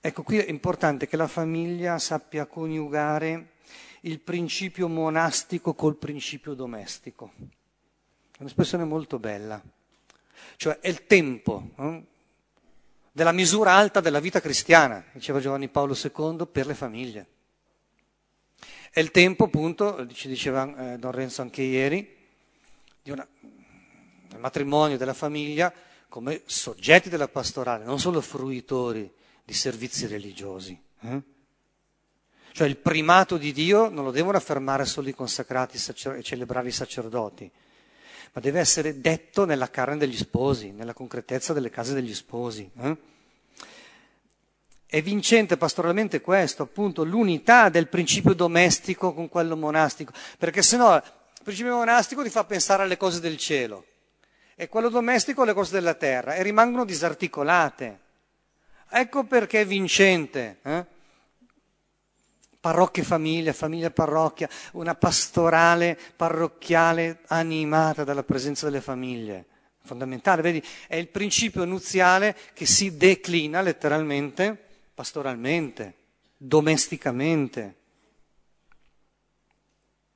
[0.00, 3.51] ecco, qui è importante che la famiglia sappia coniugare
[4.04, 7.32] il principio monastico col principio domestico.
[8.32, 9.62] È un'espressione molto bella.
[10.56, 12.02] Cioè è il tempo eh,
[13.12, 17.26] della misura alta della vita cristiana, diceva Giovanni Paolo II, per le famiglie.
[18.90, 22.16] È il tempo, appunto, ci diceva eh, Don Renzo anche ieri,
[23.04, 23.26] una,
[24.28, 25.72] del matrimonio, della famiglia,
[26.08, 29.10] come soggetti della pastorale, non solo fruitori
[29.44, 30.78] di servizi religiosi.
[31.00, 31.22] Eh?
[32.52, 36.72] Cioè il primato di Dio non lo devono affermare solo i consacrati e celebrare i
[36.72, 37.50] sacerdoti,
[38.32, 42.70] ma deve essere detto nella carne degli sposi, nella concretezza delle case degli sposi.
[42.78, 42.96] Eh?
[44.84, 50.94] È vincente pastoralmente questo, appunto, l'unità del principio domestico con quello monastico, perché se no
[50.94, 53.86] il principio monastico ti fa pensare alle cose del cielo
[54.54, 58.00] e quello domestico alle cose della terra e rimangono disarticolate.
[58.90, 60.58] Ecco perché è vincente.
[60.62, 60.84] Eh?
[62.62, 69.46] Parrocchia famiglia, famiglia parrocchia, una pastorale parrocchiale animata dalla presenza delle famiglie.
[69.82, 74.56] Fondamentale, vedi, è il principio nuziale che si declina letteralmente,
[74.94, 75.94] pastoralmente,
[76.36, 77.74] domesticamente.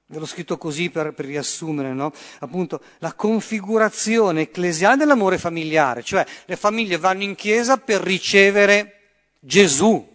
[0.07, 2.13] Ve l'ho scritto così per, per riassumere, no?
[2.39, 9.01] Appunto, la configurazione ecclesiale dell'amore familiare, cioè le famiglie vanno in chiesa per ricevere
[9.41, 10.15] Gesù,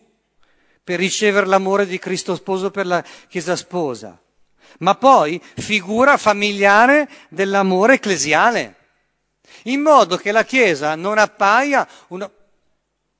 [0.83, 4.19] per ricevere l'amore di Cristo sposo per la chiesa sposa,
[4.79, 8.75] ma poi figura familiare dell'amore ecclesiale,
[9.63, 12.29] in modo che la chiesa non appaia una,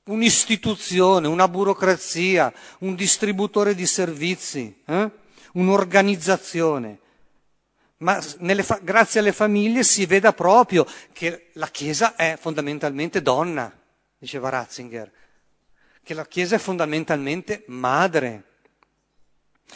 [0.04, 4.82] un'istituzione, una burocrazia, un distributore di servizi.
[4.86, 5.20] Eh?
[5.52, 6.98] un'organizzazione.
[7.98, 13.72] Ma fa- grazie alle famiglie si veda proprio che la Chiesa è fondamentalmente donna,
[14.18, 15.10] diceva Ratzinger,
[16.02, 18.44] che la Chiesa è fondamentalmente madre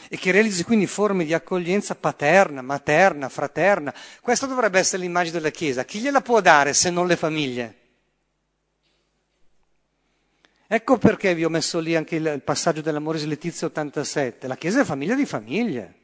[0.08, 3.94] e che realizzi quindi forme di accoglienza paterna, materna, fraterna.
[4.20, 5.84] Questa dovrebbe essere l'immagine della Chiesa.
[5.84, 7.74] Chi gliela può dare se non le famiglie?
[10.68, 14.48] Ecco perché vi ho messo lì anche il, passaggio dell'Amoris Letizia 87.
[14.48, 15.94] La Chiesa è famiglia di famiglie.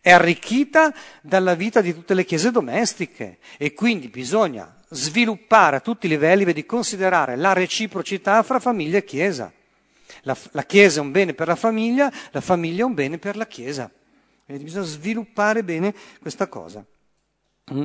[0.00, 6.06] È arricchita dalla vita di tutte le chiese domestiche e quindi bisogna sviluppare a tutti
[6.06, 9.52] i livelli, vedi, considerare la reciprocità fra famiglia e Chiesa.
[10.22, 13.36] La, la, Chiesa è un bene per la famiglia, la famiglia è un bene per
[13.36, 13.90] la Chiesa.
[14.44, 16.84] Quindi bisogna sviluppare bene questa cosa.
[17.72, 17.84] Mm?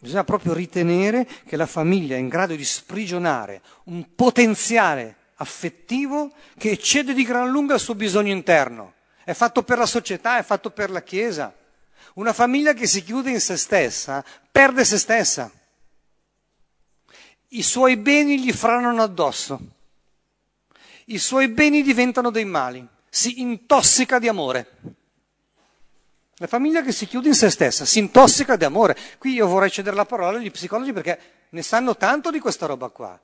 [0.00, 6.72] Bisogna proprio ritenere che la famiglia è in grado di sprigionare un potenziale affettivo che
[6.72, 8.94] eccede di gran lunga il suo bisogno interno.
[9.24, 11.54] È fatto per la società, è fatto per la Chiesa.
[12.14, 15.50] Una famiglia che si chiude in se stessa perde se stessa.
[17.54, 19.60] I suoi beni gli franano addosso.
[21.06, 22.84] I suoi beni diventano dei mali.
[23.08, 24.66] Si intossica di amore.
[26.38, 28.96] La famiglia che si chiude in se stessa, si intossica di amore.
[29.18, 31.18] Qui io vorrei cedere la parola agli psicologi perché
[31.50, 33.20] ne sanno tanto di questa roba qua.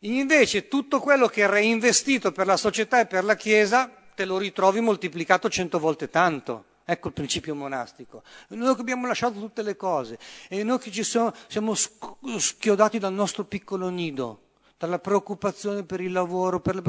[0.00, 4.38] Invece tutto quello che è reinvestito per la società e per la Chiesa te lo
[4.38, 6.64] ritrovi moltiplicato cento volte tanto.
[6.90, 8.22] Ecco il principio monastico.
[8.48, 13.12] Noi che abbiamo lasciato tutte le cose e noi che ci siamo, siamo schiodati dal
[13.12, 14.40] nostro piccolo nido,
[14.78, 16.82] dalla preoccupazione per il lavoro, per le...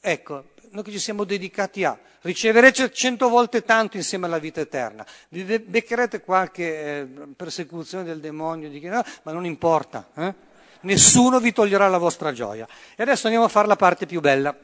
[0.00, 5.04] Ecco, noi che ci siamo dedicati a ricevere cento volte tanto insieme alla vita eterna.
[5.30, 10.08] Vi beccherete qualche eh, persecuzione del demonio, di chi, no, ma non importa.
[10.14, 10.34] Eh?
[10.82, 12.68] Nessuno vi toglierà la vostra gioia.
[12.94, 14.56] E adesso andiamo a fare la parte più bella.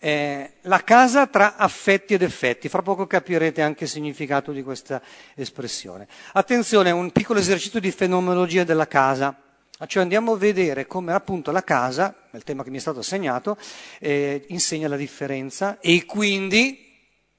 [0.00, 2.68] Eh, la casa tra affetti ed effetti.
[2.68, 5.02] Fra poco capirete anche il significato di questa
[5.34, 6.06] espressione.
[6.32, 9.42] Attenzione, un piccolo esercizio di fenomenologia della casa.
[9.86, 13.56] Cioè andiamo a vedere come appunto la casa, il tema che mi è stato assegnato,
[14.00, 16.86] eh, insegna la differenza e quindi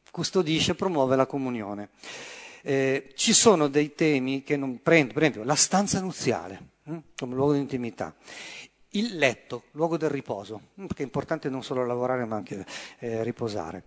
[0.09, 1.89] custodisce e promuove la comunione.
[2.61, 7.35] Eh, ci sono dei temi che non prendo, per esempio la stanza nuziale, hm, come
[7.35, 8.15] luogo di intimità,
[8.91, 12.65] il letto, luogo del riposo, perché è importante non solo lavorare ma anche
[12.99, 13.83] eh, riposare.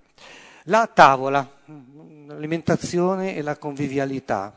[0.67, 1.61] La tavola,
[2.27, 4.57] l'alimentazione e la convivialità,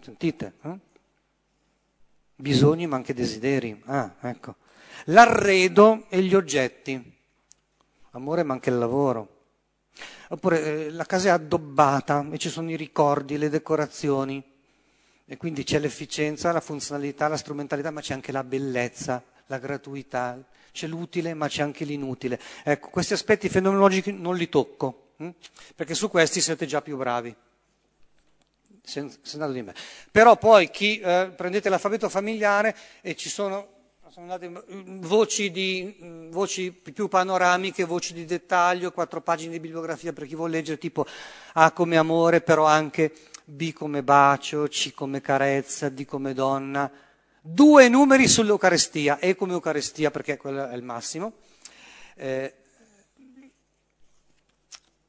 [0.00, 0.54] sentite?
[0.62, 0.92] Eh?
[2.36, 3.80] bisogni ma anche desideri.
[3.86, 4.56] Ah, ecco.
[5.06, 7.12] L'arredo e gli oggetti.
[8.10, 9.28] Amore ma anche il lavoro.
[10.28, 14.42] Oppure eh, la casa è addobbata e ci sono i ricordi, le decorazioni.
[15.26, 20.38] E quindi c'è l'efficienza, la funzionalità, la strumentalità, ma c'è anche la bellezza, la gratuità.
[20.72, 22.40] C'è l'utile, ma c'è anche l'inutile.
[22.64, 25.28] Ecco, questi aspetti fenomenologici non li tocco, hm?
[25.76, 27.34] perché su questi siete già più bravi
[28.84, 29.74] sendato di me.
[30.10, 33.68] Però poi chi eh, prendete l'alfabeto familiare e ci sono,
[34.10, 40.12] sono mm, voci, di, mm, voci, più panoramiche, voci di dettaglio, quattro pagine di bibliografia
[40.12, 41.06] per chi vuole leggere, tipo
[41.54, 43.12] A come amore, però anche
[43.44, 46.90] B come bacio, C come carezza, D come donna.
[47.46, 51.34] Due numeri sull'Eucarestia, E come Eucarestia perché quello è il massimo.
[52.14, 52.54] Eh,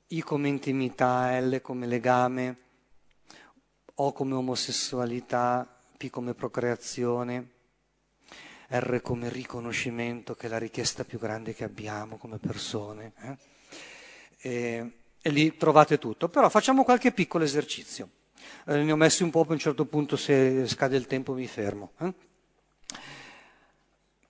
[0.08, 2.58] I come intimità, L come legame,
[3.95, 7.52] o come omosessualità, P come procreazione,
[8.67, 13.13] R come riconoscimento, che è la richiesta più grande che abbiamo come persone.
[13.21, 13.38] Eh?
[14.39, 16.28] E, e, lì trovate tutto.
[16.28, 18.10] Però facciamo qualche piccolo esercizio.
[18.65, 21.48] Eh, ne ho messi un po', a un certo punto se scade il tempo mi
[21.48, 21.93] fermo.
[22.00, 22.25] Eh?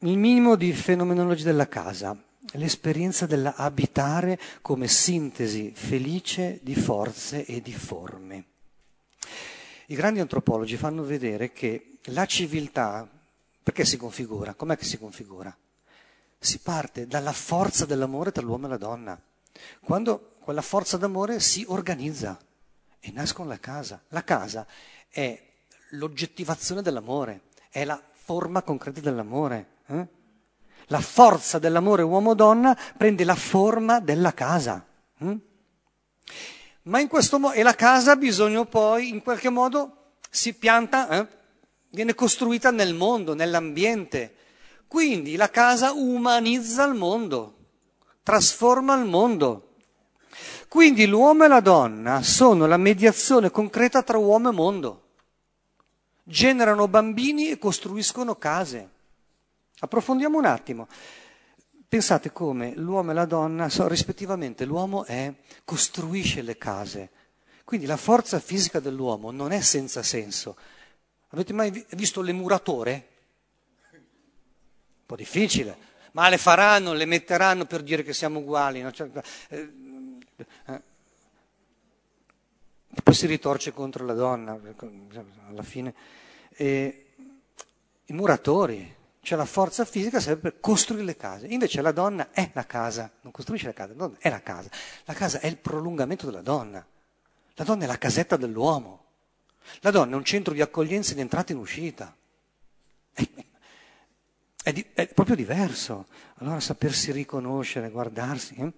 [0.06, 2.16] Il minimo di fenomenologia della casa,
[2.52, 8.46] l'esperienza dell'abitare come sintesi felice di forze e di forme.
[9.88, 13.10] I grandi antropologi fanno vedere che la civiltà,
[13.64, 14.54] perché si configura?
[14.54, 15.58] Com'è che si configura?
[16.38, 19.20] Si parte dalla forza dell'amore tra l'uomo e la donna.
[19.82, 22.40] Quando quella forza d'amore si organizza
[23.00, 24.04] e nascono la casa.
[24.10, 24.68] La casa
[25.10, 25.44] è
[25.94, 29.74] l'oggettivazione dell'amore, è la forma concreta dell'amore.
[29.88, 30.08] Eh?
[30.88, 34.86] La forza dell'amore uomo-donna prende la forma della casa.
[35.20, 35.38] Eh?
[36.84, 41.10] Ma in questo modo, e la casa ha bisogno poi, in qualche modo, si pianta,
[41.10, 41.28] eh?
[41.90, 44.36] viene costruita nel mondo, nell'ambiente.
[44.88, 47.58] Quindi la casa umanizza il mondo,
[48.22, 49.62] trasforma il mondo.
[50.68, 55.04] Quindi l'uomo e la donna sono la mediazione concreta tra uomo e mondo.
[56.24, 58.90] Generano bambini e costruiscono case.
[59.80, 60.88] Approfondiamo un attimo.
[61.88, 65.34] Pensate come l'uomo e la donna, rispettivamente, l'uomo è,
[65.64, 67.10] costruisce le case.
[67.64, 70.58] Quindi la forza fisica dell'uomo non è senza senso.
[71.30, 73.08] Avete mai visto l'emuratore?
[73.92, 75.78] Un po' difficile,
[76.14, 78.82] ma le faranno, le metteranno per dire che siamo uguali.
[78.82, 78.92] No?
[78.92, 79.10] Cioè,
[79.50, 79.74] eh,
[80.68, 80.82] eh.
[83.04, 84.60] Poi si ritorce contro la donna,
[85.48, 85.94] alla fine.
[86.52, 87.06] E,
[88.06, 91.48] I muratori, cioè la forza fisica serve per costruire le case.
[91.48, 94.70] Invece la donna è la casa, non costruisce la casa, la donna è la casa.
[95.06, 96.86] La casa è il prolungamento della donna.
[97.56, 99.04] La donna è la casetta dell'uomo.
[99.80, 102.16] La donna è un centro di accoglienza in entrata e in uscita.
[103.12, 103.28] È,
[104.64, 106.06] è, di, è proprio diverso.
[106.36, 108.54] Allora sapersi riconoscere, guardarsi.
[108.58, 108.72] Eh?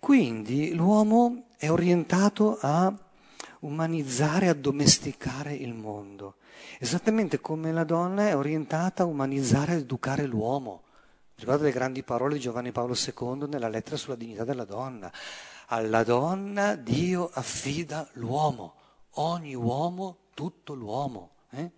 [0.00, 2.92] Quindi l'uomo è orientato a
[3.60, 6.34] umanizzare, a domesticare il mondo
[6.78, 10.82] esattamente come la donna è orientata a umanizzare ed educare l'uomo.
[11.34, 15.12] Ricordate le grandi parole di Giovanni Paolo II nella lettera sulla dignità della donna.
[15.66, 18.74] Alla donna Dio affida l'uomo,
[19.14, 21.30] ogni uomo, tutto l'uomo.
[21.50, 21.70] Eh?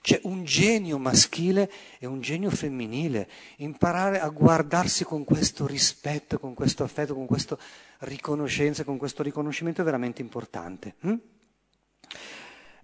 [0.00, 3.28] C'è un genio maschile e un genio femminile.
[3.56, 7.56] Imparare a guardarsi con questo rispetto, con questo affetto, con questa
[8.00, 10.94] riconoscenza, con questo riconoscimento è veramente importante.
[11.00, 11.14] Hm?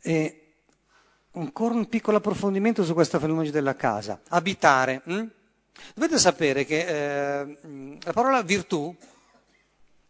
[0.00, 0.43] E
[1.34, 4.20] ancora un piccolo approfondimento su questa fenomeno della casa.
[4.28, 5.02] Abitare.
[5.04, 5.26] Hm?
[5.94, 7.58] Dovete sapere che eh,
[8.02, 8.94] la parola virtù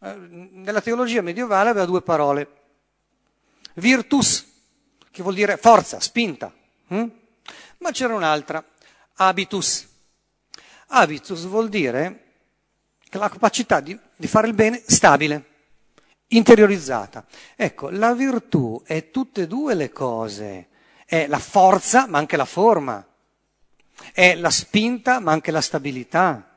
[0.01, 2.49] eh, nella teologia medievale aveva due parole.
[3.75, 4.47] Virtus,
[5.11, 6.53] che vuol dire forza, spinta.
[6.89, 7.07] Hm?
[7.79, 8.65] Ma c'era un'altra,
[9.15, 9.89] habitus.
[10.89, 12.21] Habitus vuol dire
[13.11, 15.45] la capacità di, di fare il bene stabile,
[16.29, 17.25] interiorizzata.
[17.57, 20.69] Ecco, la virtù è tutte e due le cose,
[21.05, 23.07] è la forza ma anche la forma,
[24.13, 26.49] è la spinta ma anche la stabilità.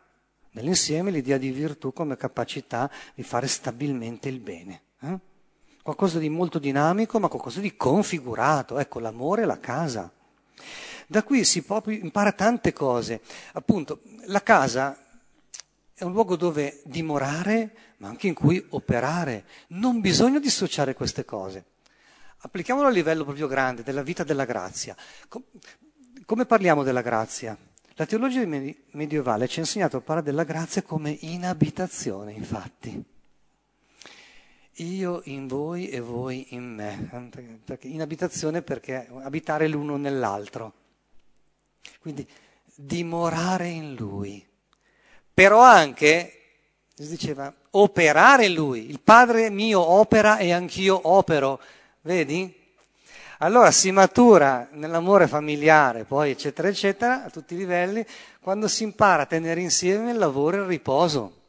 [0.52, 4.82] Nell'insieme l'idea di virtù come capacità di fare stabilmente il bene.
[5.02, 5.20] Eh?
[5.84, 8.80] Qualcosa di molto dinamico ma qualcosa di configurato.
[8.80, 10.12] Ecco, l'amore e la casa.
[11.06, 13.22] Da qui si impara tante cose.
[13.54, 14.98] Appunto, la casa
[15.94, 19.46] è un luogo dove dimorare, ma anche in cui operare.
[19.70, 21.66] Non bisogna dissociare queste cose.
[22.40, 24.96] Applichiamolo a livello proprio grande, della vita della grazia.
[26.26, 27.58] Come parliamo della grazia?
[27.96, 33.04] La teologia medievale ci ha insegnato a parlare della grazia come inabitazione, infatti.
[34.80, 37.32] Io in voi e voi in me.
[37.66, 40.74] Perché inabitazione perché abitare l'uno nell'altro.
[42.00, 42.28] Quindi
[42.76, 44.46] dimorare in lui.
[45.34, 46.42] Però anche,
[46.94, 48.88] si diceva, operare in lui.
[48.90, 51.60] Il Padre mio opera e anch'io opero.
[52.08, 52.56] Vedi?
[53.40, 58.04] Allora si matura nell'amore familiare, poi eccetera eccetera, a tutti i livelli,
[58.40, 61.42] quando si impara a tenere insieme il lavoro e il riposo,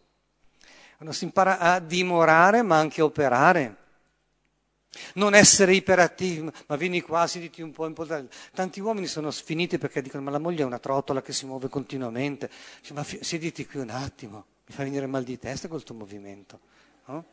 [0.97, 3.77] quando si impara a dimorare ma anche a operare.
[5.15, 8.35] Non essere iperattivi, ma vieni qua, siediti un po' importante.
[8.53, 11.69] Tanti uomini sono sfiniti perché dicono: Ma la moglie è una trottola che si muove
[11.69, 12.51] continuamente.
[12.81, 16.59] Dice, ma siediti qui un attimo, mi fa venire mal di testa col tuo movimento.
[17.05, 17.25] No?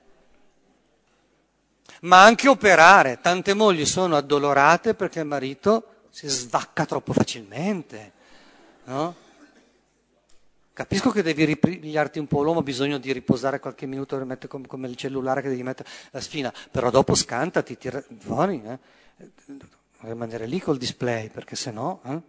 [2.02, 3.20] Ma anche operare.
[3.22, 8.14] Tante mogli sono addolorate perché il marito si svacca troppo facilmente.
[8.86, 9.16] No?
[10.76, 14.22] Capisco che devi ripigliarti un po' l'uomo, ha bisogno di riposare qualche minuto,
[14.68, 18.78] come, il cellulare che devi mettere la spina, però dopo scantati, tira fuori, eh?
[20.02, 22.22] rimanere lì col display, perché se no, eh?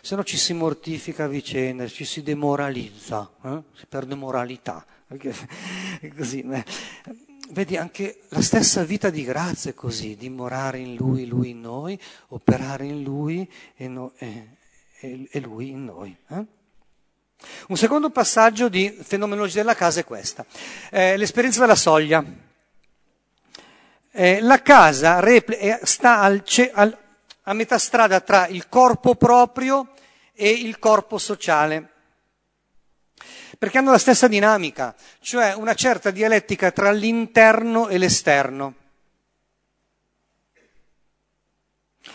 [0.00, 3.62] se no ci si mortifica a vicenda, ci si demoralizza, eh?
[3.74, 4.86] si perde moralità.
[5.08, 5.34] Perché,
[6.16, 6.44] così.
[7.50, 11.98] Vedi, anche la stessa vita di grazia è così, dimorare in Lui, Lui in noi,
[12.28, 14.48] operare in Lui e, no, e,
[15.30, 16.14] e Lui in noi.
[16.28, 16.44] Eh?
[17.68, 20.44] Un secondo passaggio di fenomenologia della casa è questa,
[20.90, 22.22] eh, l'esperienza della soglia.
[24.10, 26.98] Eh, la casa repl- sta al, al,
[27.44, 29.94] a metà strada tra il corpo proprio
[30.34, 31.92] e il corpo sociale,
[33.58, 38.74] perché hanno la stessa dinamica, cioè una certa dialettica tra l'interno e l'esterno.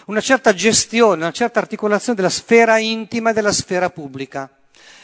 [0.05, 4.49] Una certa gestione, una certa articolazione della sfera intima e della sfera pubblica.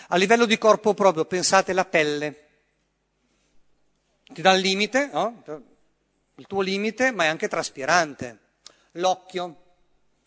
[0.08, 2.48] A livello di corpo proprio, pensate la pelle.
[4.24, 5.44] Ti dà il limite, no?
[6.36, 8.40] il tuo limite, ma è anche traspirante.
[8.94, 9.64] L'occhio,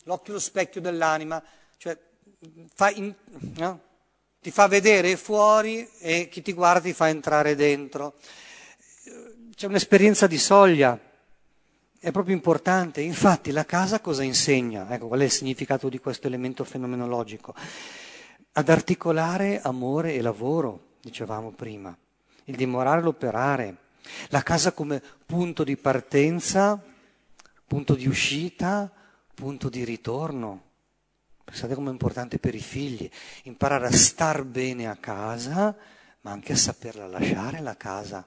[0.03, 1.43] l'occhio è lo specchio dell'anima,
[1.77, 1.97] cioè
[2.73, 3.13] fa in,
[3.55, 3.81] no?
[4.43, 8.13] Ti fa vedere fuori e chi ti guarda ti fa entrare dentro.
[9.55, 10.99] C'è un'esperienza di soglia,
[11.97, 13.01] è proprio importante.
[13.01, 14.85] Infatti la casa cosa insegna?
[14.93, 17.55] Ecco, qual è il significato di questo elemento fenomenologico?
[18.55, 21.95] ad articolare amore e lavoro, dicevamo prima,
[22.45, 23.77] il dimorare e l'operare,
[24.29, 26.79] la casa come punto di partenza,
[27.65, 28.91] punto di uscita,
[29.33, 30.71] punto di ritorno.
[31.43, 33.09] Pensate com'è importante per i figli
[33.43, 35.75] imparare a star bene a casa,
[36.21, 38.25] ma anche a saperla lasciare la casa.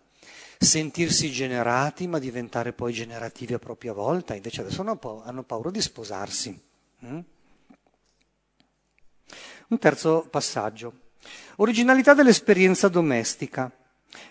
[0.58, 4.34] Sentirsi generati, ma diventare poi generativi a propria volta.
[4.34, 6.60] Invece adesso hanno paura di sposarsi.
[7.04, 7.18] Mm?
[9.68, 11.00] Un terzo passaggio.
[11.56, 13.70] Originalità dell'esperienza domestica,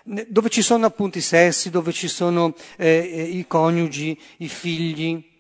[0.04, 5.34] dove ci sono appunto i sessi, dove ci sono eh, eh, i coniugi, i figli,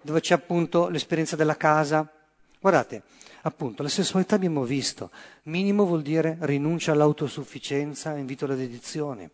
[0.00, 2.10] dove c'è appunto l'esperienza della casa.
[2.60, 3.02] Guardate,
[3.42, 5.10] appunto, la sessualità abbiamo visto,
[5.44, 9.30] minimo vuol dire rinuncia all'autosufficienza, invito alla dedizione.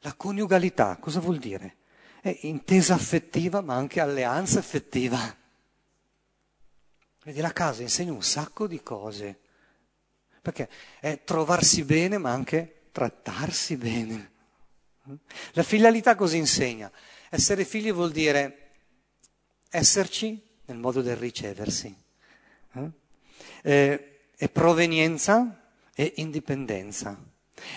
[0.00, 1.76] La coniugalità, cosa vuol dire?
[2.20, 5.36] È intesa affettiva, ma anche alleanza affettiva.
[7.24, 9.40] Vedi, la casa insegna un sacco di cose,
[10.40, 10.68] perché
[11.00, 14.32] è trovarsi bene ma anche trattarsi bene.
[15.52, 16.90] La filialità cosa insegna?
[17.30, 18.70] Essere figli vuol dire
[19.70, 22.03] esserci nel modo del riceversi.
[23.66, 24.08] Eh?
[24.36, 27.18] È provenienza e indipendenza.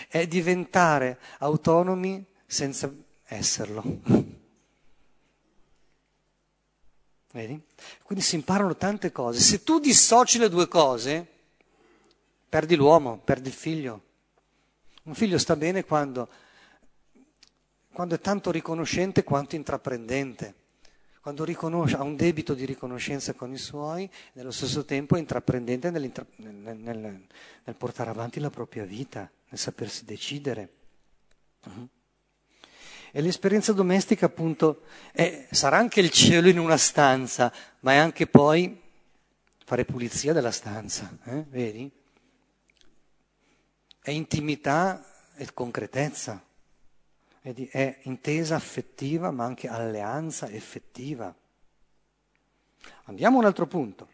[0.08, 3.84] È diventare autonomi senza esserlo.
[7.32, 7.62] Vedi?
[8.04, 9.40] Quindi si imparano tante cose.
[9.40, 11.26] Se tu dissoci le due cose,
[12.50, 14.04] perdi l'uomo, perdi il figlio.
[15.04, 16.28] Un figlio sta bene quando,
[17.94, 20.56] quando è tanto riconoscente quanto intraprendente,
[21.28, 21.44] quando
[21.98, 26.78] ha un debito di riconoscenza con i suoi, nello stesso tempo è intraprendente nel, nel,
[26.78, 30.70] nel, portare avanti la propria vita, nel sapersi decidere.
[31.66, 31.88] Uh-huh.
[33.12, 37.52] E l'esperienza domestica appunto è, sarà anche il cielo in una stanza,
[37.82, 38.80] ma è anche poi
[39.66, 41.44] fare pulizia della stanza, eh?
[41.50, 41.92] vedi?
[44.08, 45.04] è intimità
[45.36, 46.42] e concretezza,
[47.70, 51.34] è intesa affettiva ma anche alleanza effettiva.
[53.06, 54.10] Andiamo a un altro punto.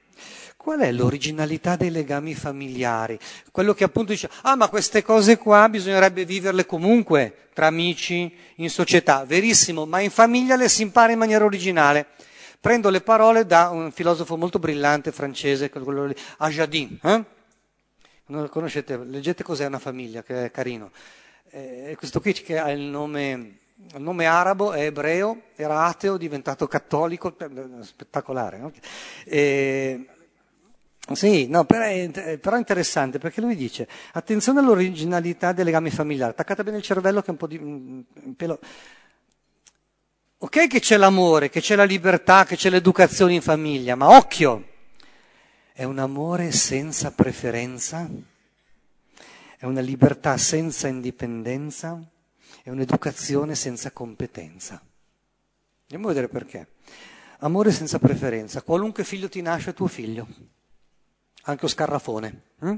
[0.55, 3.19] Qual è l'originalità dei legami familiari?
[3.51, 8.69] Quello che appunto dice, ah ma queste cose qua bisognerebbe viverle comunque, tra amici, in
[8.69, 9.25] società.
[9.25, 12.07] Verissimo, ma in famiglia le si impara in maniera originale.
[12.61, 16.99] Prendo le parole da un filosofo molto brillante francese, quello lì, Ajadin.
[17.03, 17.23] Eh?
[18.27, 20.91] non lo conoscete, leggete cos'è una famiglia, che è carino.
[21.49, 26.67] Eh, questo qui che ha il nome, il nome, arabo, è ebreo, era ateo, diventato
[26.67, 27.35] cattolico,
[27.81, 28.57] spettacolare.
[28.57, 28.71] No?
[29.25, 30.07] E,
[31.11, 36.31] sì, no, però è, però è, interessante perché lui dice, attenzione all'originalità dei legami familiari,
[36.31, 38.03] attaccate bene il cervello che è un po' di un
[38.37, 38.59] pelo...
[40.37, 44.69] Ok che c'è l'amore, che c'è la libertà, che c'è l'educazione in famiglia, ma occhio!
[45.73, 48.09] È un amore senza preferenza,
[49.63, 51.97] è una libertà senza indipendenza,
[52.63, 54.83] è un'educazione senza competenza.
[55.83, 56.73] Andiamo a vedere perché.
[57.37, 58.61] Amore senza preferenza.
[58.61, 60.27] Qualunque figlio ti nasce è tuo figlio,
[61.43, 62.41] anche lo scarrafone.
[62.59, 62.75] Hm?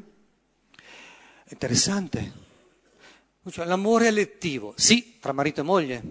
[1.50, 2.34] Interessante.
[3.50, 6.04] Cioè, l'amore elettivo, sì, tra marito e moglie,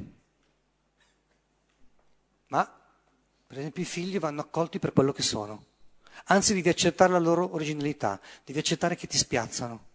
[2.49, 2.69] ma
[3.47, 5.67] per esempio i figli vanno accolti per quello che sono
[6.27, 9.93] anzi devi accettare la loro originalità, devi accettare che ti spiazzano.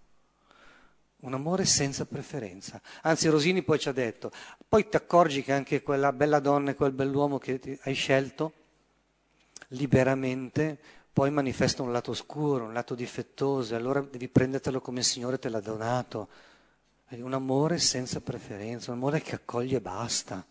[1.21, 2.81] Un amore senza preferenza.
[3.01, 4.31] Anzi, Rosini poi ci ha detto,
[4.67, 8.53] poi ti accorgi che anche quella bella donna e quel bell'uomo che hai scelto
[9.69, 10.77] liberamente
[11.11, 15.37] poi manifesta un lato oscuro, un lato difettoso, e allora devi prendertelo come il Signore
[15.37, 16.29] te l'ha donato.
[17.09, 20.45] Un amore senza preferenza, un amore che accoglie e basta.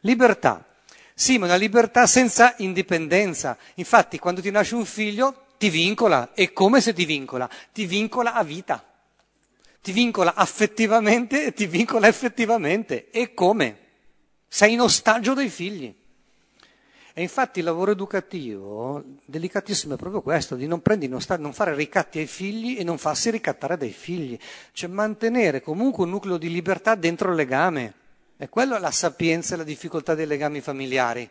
[0.00, 0.66] Libertà.
[1.14, 3.56] Sì, ma una libertà senza indipendenza.
[3.74, 6.32] Infatti, quando ti nasce un figlio, ti vincola.
[6.32, 7.48] E come se ti vincola?
[7.72, 8.87] Ti vincola a vita.
[9.88, 13.08] Ti vincola affettivamente e ti vincola effettivamente.
[13.10, 13.78] E come?
[14.46, 15.94] Sei in ostaggio dei figli.
[17.14, 21.74] E infatti il lavoro educativo, delicatissimo, è proprio questo, di non, prendi, non, non fare
[21.74, 24.38] ricatti ai figli e non farsi ricattare dai figli.
[24.72, 27.94] Cioè mantenere comunque un nucleo di libertà dentro il legame.
[28.36, 31.26] E quello è la sapienza e la difficoltà dei legami familiari.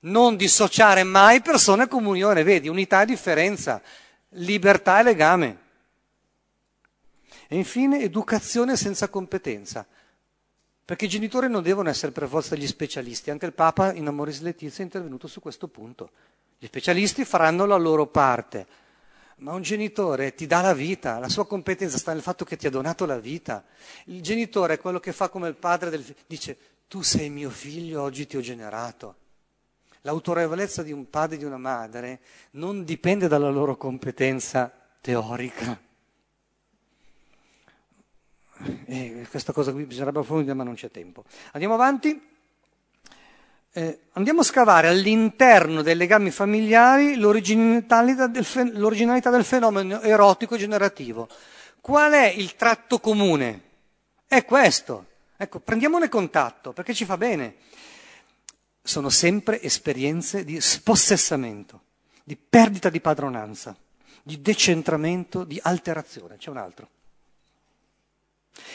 [0.00, 3.82] Non dissociare mai persone e comunione, vedi, unità e differenza,
[4.30, 5.66] libertà e legame.
[7.48, 9.86] E infine educazione senza competenza.
[10.84, 14.40] Perché i genitori non devono essere per forza degli specialisti, anche il Papa in Amoris
[14.40, 16.10] Letizia è intervenuto su questo punto.
[16.58, 18.66] Gli specialisti faranno la loro parte,
[19.36, 22.66] ma un genitore ti dà la vita, la sua competenza sta nel fatto che ti
[22.66, 23.64] ha donato la vita.
[24.04, 26.56] Il genitore è quello che fa come il padre del figlio, dice
[26.88, 29.16] tu sei mio figlio, oggi ti ho generato.
[30.02, 32.20] L'autorevolezza di un padre e di una madre
[32.52, 35.87] non dipende dalla loro competenza teorica.
[38.84, 41.24] E questa cosa qui bisognerebbe approfondire, ma non c'è tempo.
[41.52, 42.20] Andiamo avanti.
[43.70, 50.56] Eh, andiamo a scavare all'interno dei legami familiari l'originalità del, fe- l'originalità del fenomeno erotico
[50.56, 51.28] generativo.
[51.80, 53.62] Qual è il tratto comune?
[54.26, 55.06] È questo.
[55.36, 57.56] Ecco, prendiamone contatto perché ci fa bene.
[58.82, 61.82] Sono sempre esperienze di spossessamento,
[62.24, 63.76] di perdita di padronanza,
[64.22, 66.36] di decentramento, di alterazione.
[66.38, 66.88] C'è un altro.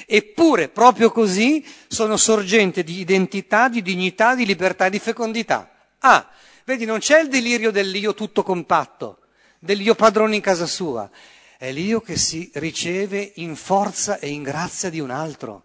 [0.05, 5.69] Eppure, proprio così, sono sorgente di identità, di dignità, di libertà di fecondità.
[5.99, 6.29] Ah,
[6.65, 9.19] vedi, non c'è il delirio dell'io tutto compatto,
[9.59, 11.09] dell'io padrone in casa sua,
[11.57, 15.63] è l'io che si riceve in forza e in grazia di un altro.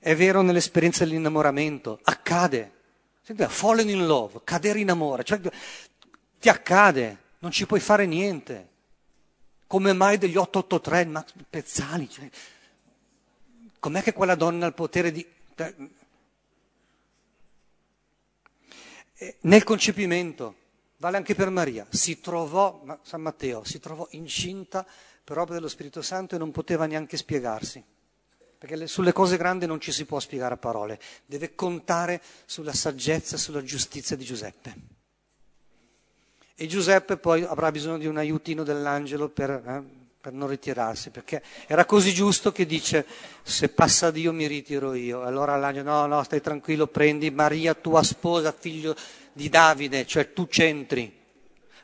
[0.00, 2.72] È vero nell'esperienza dell'innamoramento, accade.
[3.22, 5.40] Senti, fallen in love, cadere in amore, cioè,
[6.40, 8.68] ti accade, non ci puoi fare niente.
[9.66, 12.10] Come mai degli 883, Max Pezzali?
[12.10, 12.28] Cioè,
[13.84, 15.22] Com'è che quella donna ha il potere di...
[19.12, 20.54] E, nel concepimento,
[20.96, 24.86] vale anche per Maria, si trovò, San Matteo, si trovò incinta
[25.22, 27.84] per opera dello Spirito Santo e non poteva neanche spiegarsi.
[28.56, 32.72] Perché le, sulle cose grandi non ci si può spiegare a parole, deve contare sulla
[32.72, 34.76] saggezza, sulla giustizia di Giuseppe.
[36.54, 41.42] E Giuseppe poi avrà bisogno di un aiutino dell'angelo per, eh, per non ritirarsi, perché
[41.66, 43.04] era così giusto che dice
[43.42, 45.20] se passa Dio mi ritiro io.
[45.22, 48.96] Allora l'angelo no, no, stai tranquillo, prendi Maria, tua sposa, figlio
[49.34, 51.14] di Davide, cioè tu c'entri.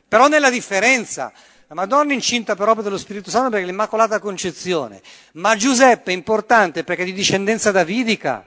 [0.07, 1.31] Però nella differenza,
[1.67, 6.15] la Madonna incinta per opera dello Spirito Santo perché è l'Immacolata Concezione, ma Giuseppe è
[6.15, 8.43] importante perché è di discendenza davidica,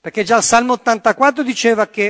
[0.00, 2.04] perché già il Salmo 84 diceva che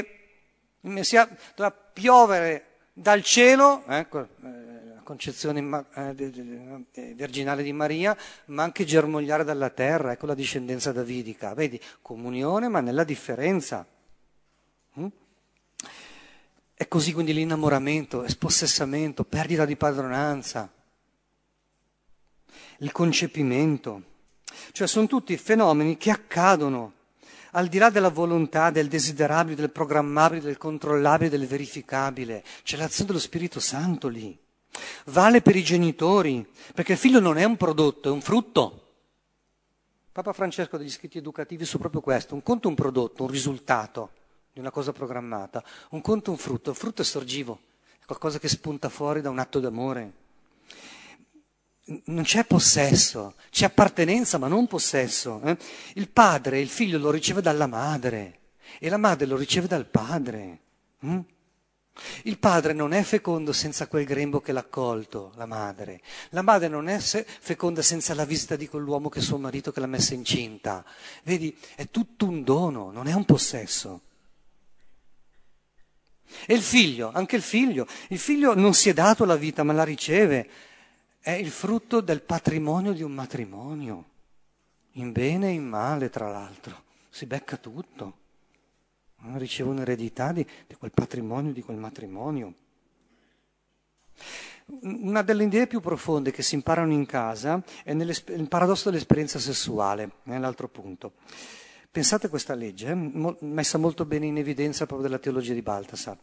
[0.78, 4.72] il Messia doveva piovere dal cielo, ecco, eh,
[5.02, 11.54] concezione eh, virginale di Maria, ma anche germogliare dalla terra, ecco la discendenza davidica.
[11.54, 13.86] Vedi, comunione ma nella differenza.
[14.98, 15.06] Mm?
[16.74, 20.70] È così quindi l'innamoramento, spossessamento, perdita di padronanza,
[22.78, 24.02] il concepimento.
[24.72, 26.94] Cioè sono tutti fenomeni che accadono
[27.52, 32.42] al di là della volontà, del desiderabile, del programmabile, del controllabile, del verificabile.
[32.62, 34.38] C'è l'azione dello Spirito Santo lì.
[35.06, 38.78] Vale per i genitori, perché il figlio non è un prodotto, è un frutto.
[40.12, 44.10] Papa Francesco degli scritti educativi su proprio questo, un conto è un prodotto, un risultato
[44.52, 47.60] di una cosa programmata, un conto è un frutto, il frutto è sorgivo,
[47.98, 50.12] è qualcosa che spunta fuori da un atto d'amore.
[51.84, 55.40] Non c'è possesso, c'è appartenenza ma non possesso.
[55.42, 55.56] Eh?
[55.94, 58.40] Il padre, il figlio lo riceve dalla madre
[58.78, 60.58] e la madre lo riceve dal padre.
[61.04, 61.18] Mm?
[62.24, 66.00] Il padre non è fecondo senza quel grembo che l'ha accolto, la madre.
[66.30, 69.80] La madre non è feconda senza la visita di quell'uomo che è suo marito che
[69.80, 70.84] l'ha messa incinta.
[71.24, 74.00] Vedi, è tutto un dono, non è un possesso.
[76.46, 79.74] E il figlio, anche il figlio, il figlio non si è dato la vita ma
[79.74, 80.48] la riceve,
[81.20, 84.04] è il frutto del patrimonio di un matrimonio,
[84.92, 88.21] in bene e in male tra l'altro, si becca tutto,
[89.34, 92.54] riceve un'eredità di, di quel patrimonio, di quel matrimonio.
[94.82, 100.12] Una delle idee più profonde che si imparano in casa è il paradosso dell'esperienza sessuale,
[100.24, 101.12] nell'altro punto.
[101.90, 106.16] Pensate a questa legge, eh, messa molto bene in evidenza proprio della teologia di Baltasar.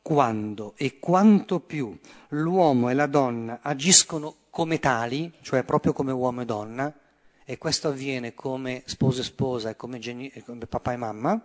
[0.00, 1.94] Quando e quanto più
[2.28, 6.98] l'uomo e la donna agiscono come tali, cioè proprio come uomo e donna,
[7.44, 11.42] e questo avviene come sposo e sposa e come, geni- come papà e mamma,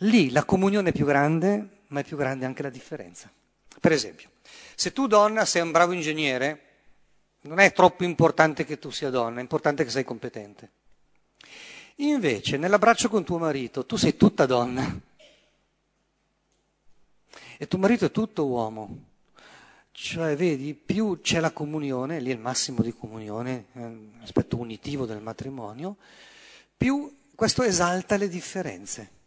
[0.00, 3.30] lì la comunione è più grande, ma è più grande anche la differenza.
[3.80, 4.30] Per esempio,
[4.74, 6.64] se tu donna sei un bravo ingegnere,
[7.42, 10.70] non è troppo importante che tu sia donna, è importante che sei competente.
[11.96, 14.98] Invece, nell'abbraccio con tuo marito, tu sei tutta donna.
[17.58, 19.04] E tuo marito è tutto uomo.
[19.92, 23.66] Cioè, vedi, più c'è la comunione, lì è il massimo di comunione,
[24.18, 25.96] l'aspetto unitivo del matrimonio,
[26.76, 29.18] più questo esalta le differenze.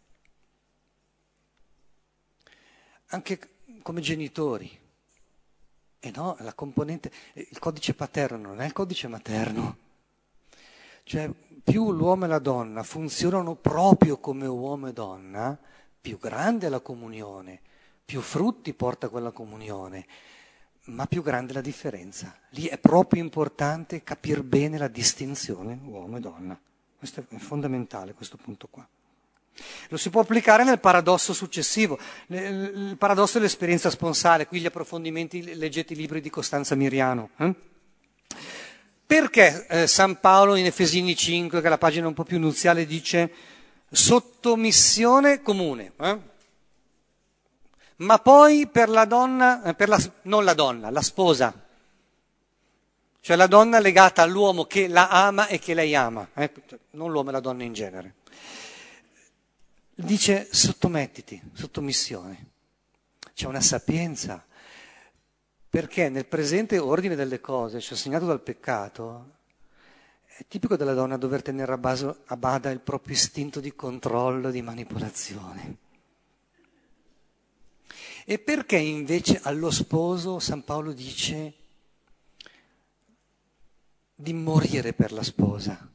[3.14, 3.38] Anche
[3.82, 4.68] come genitori.
[6.00, 9.78] E no, la componente, il codice paterno non è il codice materno.
[11.04, 11.30] Cioè,
[11.62, 15.56] più l'uomo e la donna funzionano proprio come uomo e donna,
[16.00, 17.60] più grande è la comunione,
[18.04, 20.06] più frutti porta quella comunione,
[20.86, 22.36] ma più grande la differenza.
[22.50, 26.60] Lì è proprio importante capire bene la distinzione uomo e donna.
[26.98, 28.86] Questo è fondamentale, questo punto qua.
[29.88, 31.98] Lo si può applicare nel paradosso successivo,
[32.28, 37.30] il paradosso dell'esperienza sponsale, qui gli approfondimenti, leggete i libri di Costanza Miriano.
[37.38, 37.54] Eh?
[39.06, 42.86] Perché eh, San Paolo in Efesini 5, che è la pagina un po' più nuziale,
[42.86, 43.30] dice
[43.90, 45.92] sottomissione comune?
[46.00, 46.18] Eh?
[47.96, 51.54] Ma poi per la donna, eh, per la, non la donna, la sposa,
[53.20, 56.50] cioè la donna legata all'uomo che la ama e che lei ama, eh?
[56.90, 58.14] non l'uomo e la donna in genere
[59.94, 62.52] dice sottomettiti, sottomissione.
[63.34, 64.44] C'è una sapienza,
[65.68, 69.32] perché nel presente ordine delle cose, cioè segnato dal peccato,
[70.24, 74.50] è tipico della donna dover tenere a, base, a bada il proprio istinto di controllo,
[74.50, 75.76] di manipolazione.
[78.24, 81.54] E perché invece allo sposo San Paolo dice
[84.14, 85.93] di morire per la sposa?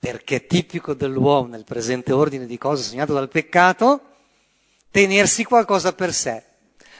[0.00, 4.00] Perché è tipico dell'uomo nel presente ordine di cose segnato dal peccato,
[4.90, 6.42] tenersi qualcosa per sé,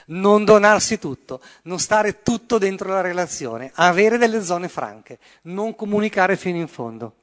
[0.07, 6.37] non donarsi tutto, non stare tutto dentro la relazione, avere delle zone franche, non comunicare
[6.37, 7.15] fino in fondo.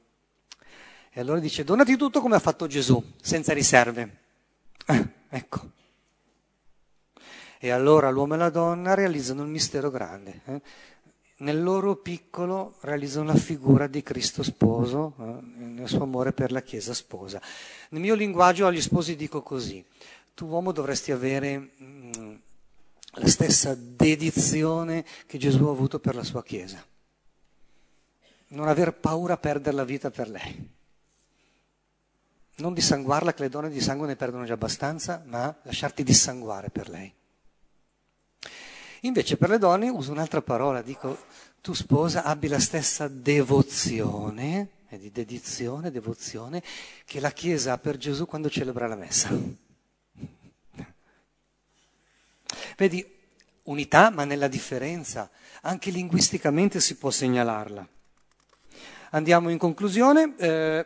[1.11, 4.17] E allora dice, donati tutto come ha fatto Gesù, senza riserve.
[4.85, 5.71] Eh, ecco.
[7.57, 10.41] E allora l'uomo e la donna realizzano il mistero grande.
[10.45, 10.61] Eh?
[11.41, 15.63] Nel loro piccolo realizzano la figura di Cristo sposo, eh?
[15.63, 17.41] nel suo amore per la Chiesa sposa.
[17.91, 19.85] Nel mio linguaggio agli sposi dico così,
[20.33, 22.35] tu uomo dovresti avere mh, mm,
[23.13, 26.83] la stessa dedizione che Gesù ha avuto per la sua Chiesa.
[28.49, 30.77] Non aver paura a perdere la vita per lei.
[32.55, 36.89] Non dissanguarla, che le donne di sangue ne perdono già abbastanza, ma lasciarti dissanguare per
[36.89, 37.13] lei.
[39.01, 41.25] Invece per le donne uso un'altra parola, dico
[41.61, 46.63] tu sposa abbi la stessa devozione, è di dedizione, devozione,
[47.05, 49.29] che la Chiesa ha per Gesù quando celebra la messa.
[52.75, 53.05] Vedi,
[53.63, 55.29] unità ma nella differenza,
[55.61, 57.87] anche linguisticamente si può segnalarla.
[59.11, 60.35] Andiamo in conclusione.
[60.37, 60.85] Eh,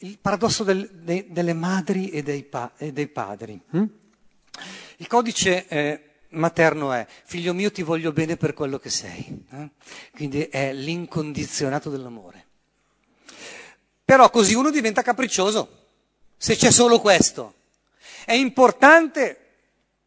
[0.00, 3.58] il paradosso del, de, delle madri e dei, pa, e dei padri.
[3.70, 3.84] Hm?
[4.98, 9.70] Il codice eh, materno è figlio mio ti voglio bene per quello che sei, eh?
[10.12, 12.44] quindi è l'incondizionato dell'amore.
[14.04, 15.86] Però così uno diventa capriccioso,
[16.36, 17.54] se c'è solo questo.
[18.24, 19.40] È importante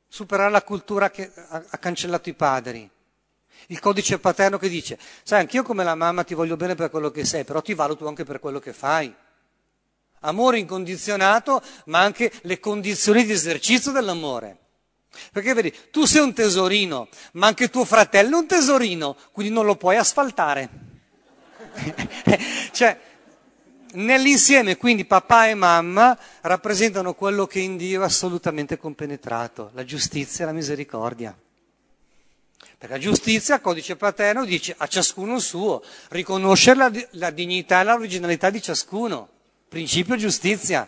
[0.08, 2.90] superare la cultura che ha, cancellato i padri.
[3.68, 7.12] Il codice paterno che dice, sai, anch'io come la mamma ti voglio bene per quello
[7.12, 9.14] che sei, però ti valuto anche per quello che fai.
[10.22, 14.58] Amore incondizionato, ma anche le condizioni di esercizio dell'amore.
[15.32, 19.66] Perché vedi, tu sei un tesorino, ma anche tuo fratello è un tesorino, quindi non
[19.66, 20.70] lo puoi asfaltare.
[22.72, 23.00] cioè,
[23.94, 30.44] nell'insieme, quindi papà e mamma rappresentano quello che in Dio è assolutamente compenetrato, la giustizia
[30.44, 31.36] e la misericordia.
[32.78, 37.84] Per la giustizia, codice paterno dice a ciascuno il suo, riconoscere la, la dignità e
[37.84, 39.28] l'originalità di ciascuno,
[39.68, 40.88] principio giustizia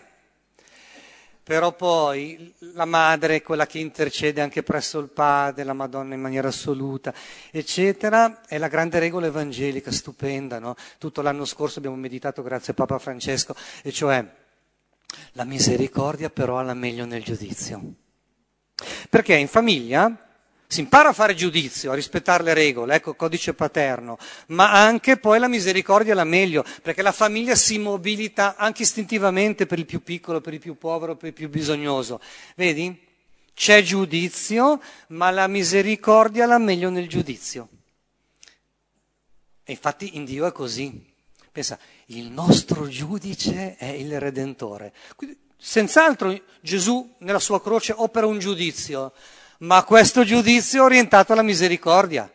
[1.43, 6.21] però poi la madre è quella che intercede anche presso il padre, la Madonna in
[6.21, 7.13] maniera assoluta,
[7.49, 10.75] eccetera, è la grande regola evangelica, stupenda, no?
[10.97, 14.25] Tutto l'anno scorso abbiamo meditato grazie a Papa Francesco, e cioè
[15.33, 17.95] la misericordia però alla meglio nel giudizio.
[19.09, 20.30] Perché in famiglia
[20.71, 24.17] si impara a fare giudizio, a rispettare le regole, ecco, codice paterno,
[24.47, 29.79] ma anche poi la misericordia la meglio, perché la famiglia si mobilita anche istintivamente per
[29.79, 32.21] il più piccolo, per il più povero, per il più bisognoso.
[32.55, 32.97] Vedi?
[33.53, 37.67] C'è giudizio, ma la misericordia la meglio nel giudizio.
[39.65, 41.05] E infatti in Dio è così.
[41.51, 44.93] Pensa, il nostro giudice è il Redentore.
[45.17, 49.11] Quindi, senz'altro Gesù nella sua croce opera un giudizio,
[49.61, 52.31] ma questo giudizio è orientato alla misericordia,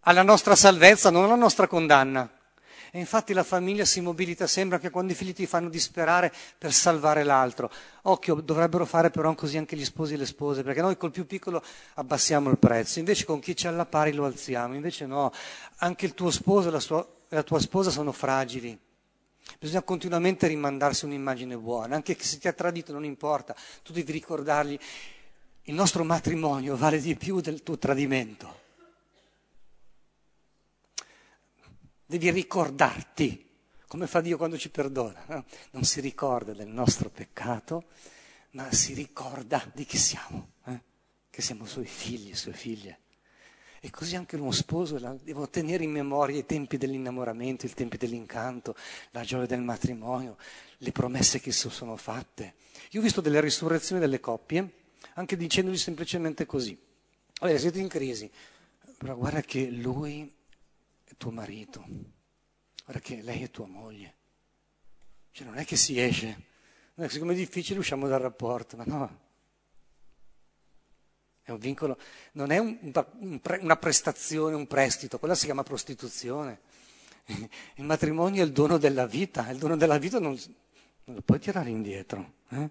[0.00, 2.30] alla nostra salvezza, non alla nostra condanna.
[2.90, 6.72] E infatti la famiglia si mobilita sempre anche quando i figli ti fanno disperare per
[6.72, 7.70] salvare l'altro.
[8.02, 11.26] Occhio, dovrebbero fare però così anche gli sposi e le spose, perché noi col più
[11.26, 11.62] piccolo
[11.94, 15.30] abbassiamo il prezzo, invece con chi c'è alla pari lo alziamo, invece no,
[15.78, 18.78] anche il tuo sposo e la, sua, la tua sposa sono fragili.
[19.58, 24.78] Bisogna continuamente rimandarsi un'immagine buona, anche se ti ha tradito non importa, tu devi ricordargli
[25.68, 28.66] il nostro matrimonio vale di più del tuo tradimento.
[32.06, 33.46] Devi ricordarti,
[33.86, 35.22] come fa Dio quando ci perdona.
[35.26, 35.44] No?
[35.72, 37.84] Non si ricorda del nostro peccato,
[38.52, 40.80] ma si ricorda di chi siamo, eh?
[41.28, 43.00] che siamo suoi figli sue figlie.
[43.80, 48.74] E così anche uno sposo devo tenere in memoria i tempi dell'innamoramento, i tempi dell'incanto,
[49.10, 50.38] la gioia del matrimonio,
[50.78, 52.54] le promesse che si sono fatte.
[52.92, 56.78] Io ho visto delle risurrezioni delle coppie anche dicendogli semplicemente così.
[57.40, 58.30] Allora, siete in crisi,
[58.96, 60.34] però guarda che lui
[61.04, 61.84] è tuo marito,
[62.84, 64.14] guarda che lei è tua moglie.
[65.30, 66.44] Cioè non è che si esce,
[67.06, 69.26] siccome è difficile usciamo dal rapporto, ma no.
[71.42, 71.98] È un vincolo,
[72.32, 72.76] non è un,
[73.20, 76.60] un, una prestazione, un prestito, quella si chiama prostituzione.
[77.76, 80.38] Il matrimonio è il dono della vita, il dono della vita non,
[81.04, 82.34] non lo puoi tirare indietro.
[82.50, 82.70] Eh?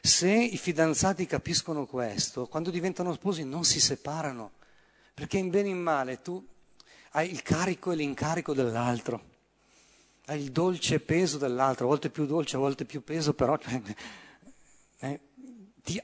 [0.00, 4.52] Se i fidanzati capiscono questo, quando diventano sposi non si separano,
[5.12, 6.44] perché in bene e in male tu
[7.12, 9.28] hai il carico e l'incarico dell'altro,
[10.26, 13.80] hai il dolce peso dell'altro, a volte più dolce, a volte più peso, però cioè,
[15.00, 15.20] eh,
[15.82, 16.00] ti,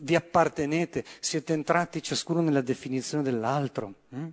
[0.00, 3.94] vi appartenete, siete entrati ciascuno nella definizione dell'altro.
[4.10, 4.28] Hm?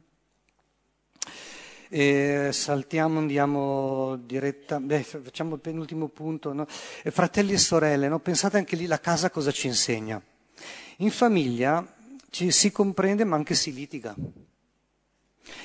[1.93, 6.53] E saltiamo, andiamo diretta, beh, facciamo il penultimo punto.
[6.53, 6.65] No?
[7.03, 8.19] E fratelli e sorelle, no?
[8.19, 10.21] pensate anche lì la casa cosa ci insegna.
[10.99, 11.85] In famiglia
[12.29, 14.15] ci si comprende ma anche si litiga.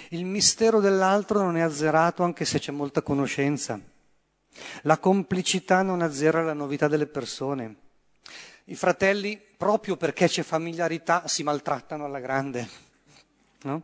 [0.08, 3.80] Il mistero dell'altro non è azzerato anche se c'è molta conoscenza.
[4.82, 7.76] La complicità non azzera la novità delle persone.
[8.64, 12.68] I fratelli, proprio perché c'è familiarità, si maltrattano alla grande.
[13.62, 13.82] No?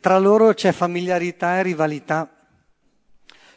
[0.00, 2.30] Tra loro c'è familiarità e rivalità.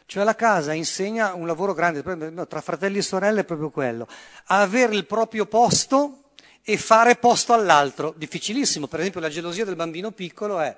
[0.04, 2.02] Cioè la casa insegna un lavoro grande,
[2.46, 4.06] tra fratelli e sorelle è proprio quello,
[4.46, 6.32] avere il proprio posto
[6.62, 8.14] e fare posto all'altro.
[8.16, 10.76] Difficilissimo, per esempio la gelosia del bambino piccolo è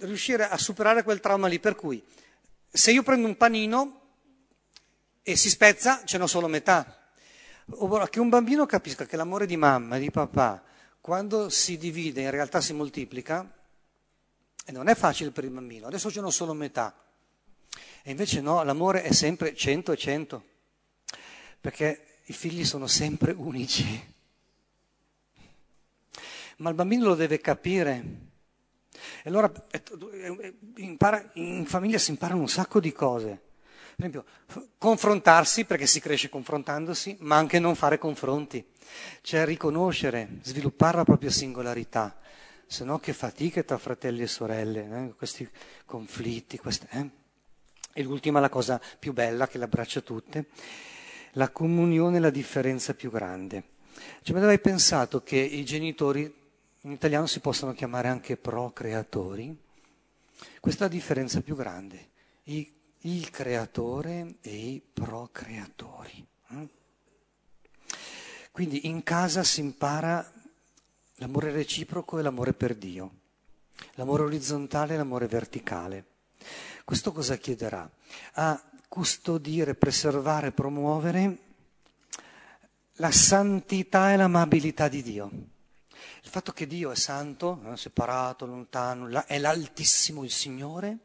[0.00, 2.02] riuscire a superare quel trauma lì, per cui
[2.68, 4.00] se io prendo un panino
[5.22, 7.10] e si spezza, ce n'ho solo metà.
[7.74, 10.60] Ora, che un bambino capisca che l'amore di mamma e di papà,
[11.00, 13.48] quando si divide, in realtà si moltiplica,
[14.64, 16.94] e non è facile per il bambino, adesso ce n'ho solo metà.
[18.02, 20.44] E invece no, l'amore è sempre 100 e 100,
[21.60, 24.10] perché i figli sono sempre unici.
[26.56, 28.30] Ma il bambino lo deve capire.
[29.22, 29.50] E allora
[30.76, 33.40] impara, in famiglia si imparano un sacco di cose.
[33.94, 34.24] Per esempio,
[34.78, 38.64] confrontarsi perché si cresce confrontandosi, ma anche non fare confronti.
[39.20, 42.16] Cioè riconoscere, sviluppare la propria singolarità.
[42.72, 45.14] Se no che fatiche tra fratelli e sorelle, eh?
[45.14, 45.46] questi
[45.84, 47.10] conflitti, queste, eh?
[47.92, 50.46] E l'ultima, la cosa più bella che le abbraccia tutte,
[51.32, 53.64] la comunione è la differenza più grande.
[54.22, 56.34] Cioè, ma hai pensato che i genitori
[56.80, 59.54] in italiano si possono chiamare anche procreatori?
[60.58, 62.08] Questa è la differenza più grande,
[62.44, 66.26] I, il creatore e i procreatori.
[66.52, 66.68] Eh?
[68.50, 70.31] Quindi in casa si impara
[71.22, 73.10] l'amore reciproco e l'amore per Dio,
[73.94, 76.04] l'amore orizzontale e l'amore verticale.
[76.84, 77.88] Questo cosa chiederà?
[78.34, 81.38] A custodire, preservare, promuovere
[82.96, 85.30] la santità e l'amabilità di Dio.
[86.24, 87.76] Il fatto che Dio è santo, no?
[87.76, 90.98] separato, lontano, è l'Altissimo, il Signore,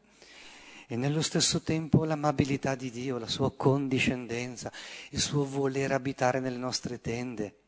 [0.88, 4.72] e nello stesso tempo l'amabilità di Dio, la sua condiscendenza,
[5.10, 7.67] il suo voler abitare nelle nostre tende,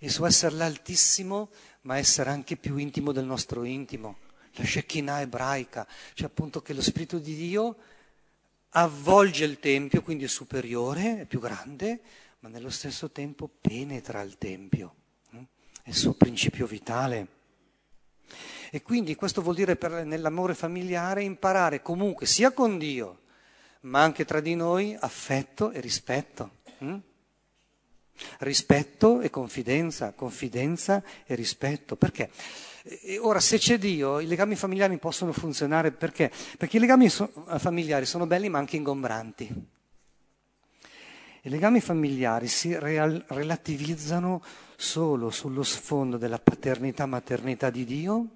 [0.00, 1.50] il suo essere l'Altissimo,
[1.82, 4.18] ma essere anche più intimo del nostro intimo
[4.56, 7.76] la Shekinah ebraica, cioè appunto che lo Spirito di Dio
[8.70, 12.00] avvolge il Tempio, quindi è superiore, è più grande,
[12.40, 14.94] ma nello stesso tempo penetra il Tempio,
[15.30, 15.38] hm?
[15.82, 17.34] è il suo principio vitale.
[18.70, 23.20] E quindi questo vuol dire per, nell'amore familiare imparare comunque sia con Dio,
[23.82, 26.50] ma anche tra di noi affetto e rispetto.
[28.38, 31.96] Rispetto e confidenza, confidenza e rispetto.
[31.96, 32.30] Perché?
[33.20, 36.30] Ora, se c'è Dio, i legami familiari possono funzionare perché?
[36.56, 39.74] Perché i legami so- familiari sono belli ma anche ingombranti.
[41.42, 44.42] I legami familiari si real- relativizzano
[44.76, 48.26] solo sullo sfondo della paternità-maternità di Dio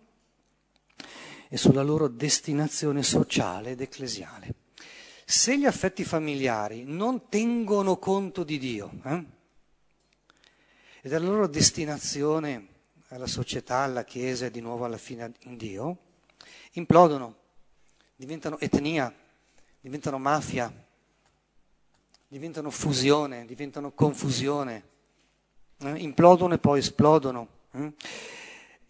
[1.49, 4.55] e sulla loro destinazione sociale ed ecclesiale.
[5.25, 9.25] Se gli affetti familiari non tengono conto di Dio eh,
[11.03, 12.69] e della loro destinazione
[13.09, 15.97] alla società, alla Chiesa e di nuovo alla fine in Dio,
[16.73, 17.37] implodono,
[18.15, 19.13] diventano etnia,
[19.81, 20.73] diventano mafia,
[22.29, 24.85] diventano fusione, diventano confusione,
[25.79, 25.99] eh?
[25.99, 27.49] implodono e poi esplodono.
[27.73, 27.93] Eh?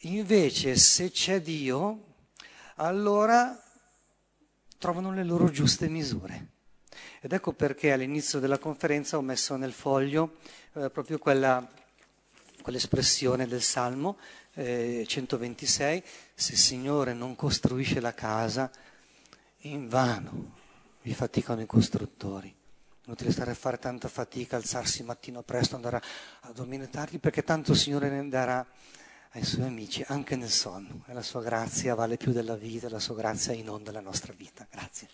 [0.05, 2.05] Invece se c'è Dio,
[2.77, 3.59] allora
[4.79, 6.49] trovano le loro giuste misure.
[7.21, 10.37] Ed ecco perché all'inizio della conferenza ho messo nel foglio
[10.73, 11.67] eh, proprio quella
[12.71, 14.17] quell'espressione del Salmo
[14.55, 18.71] eh, 126, se il Signore non costruisce la casa,
[19.63, 20.59] in vano
[21.03, 22.55] vi faticano i costruttori.
[23.07, 26.01] Inutile stare a fare tanta fatica, alzarsi mattino presto, andare
[26.43, 28.65] a dormire tardi, perché tanto il Signore ne darà
[29.31, 31.03] ai suoi amici anche nel sonno.
[31.09, 34.65] E la sua grazia vale più della vita, la sua grazia inonda la nostra vita.
[34.71, 35.09] Grazie.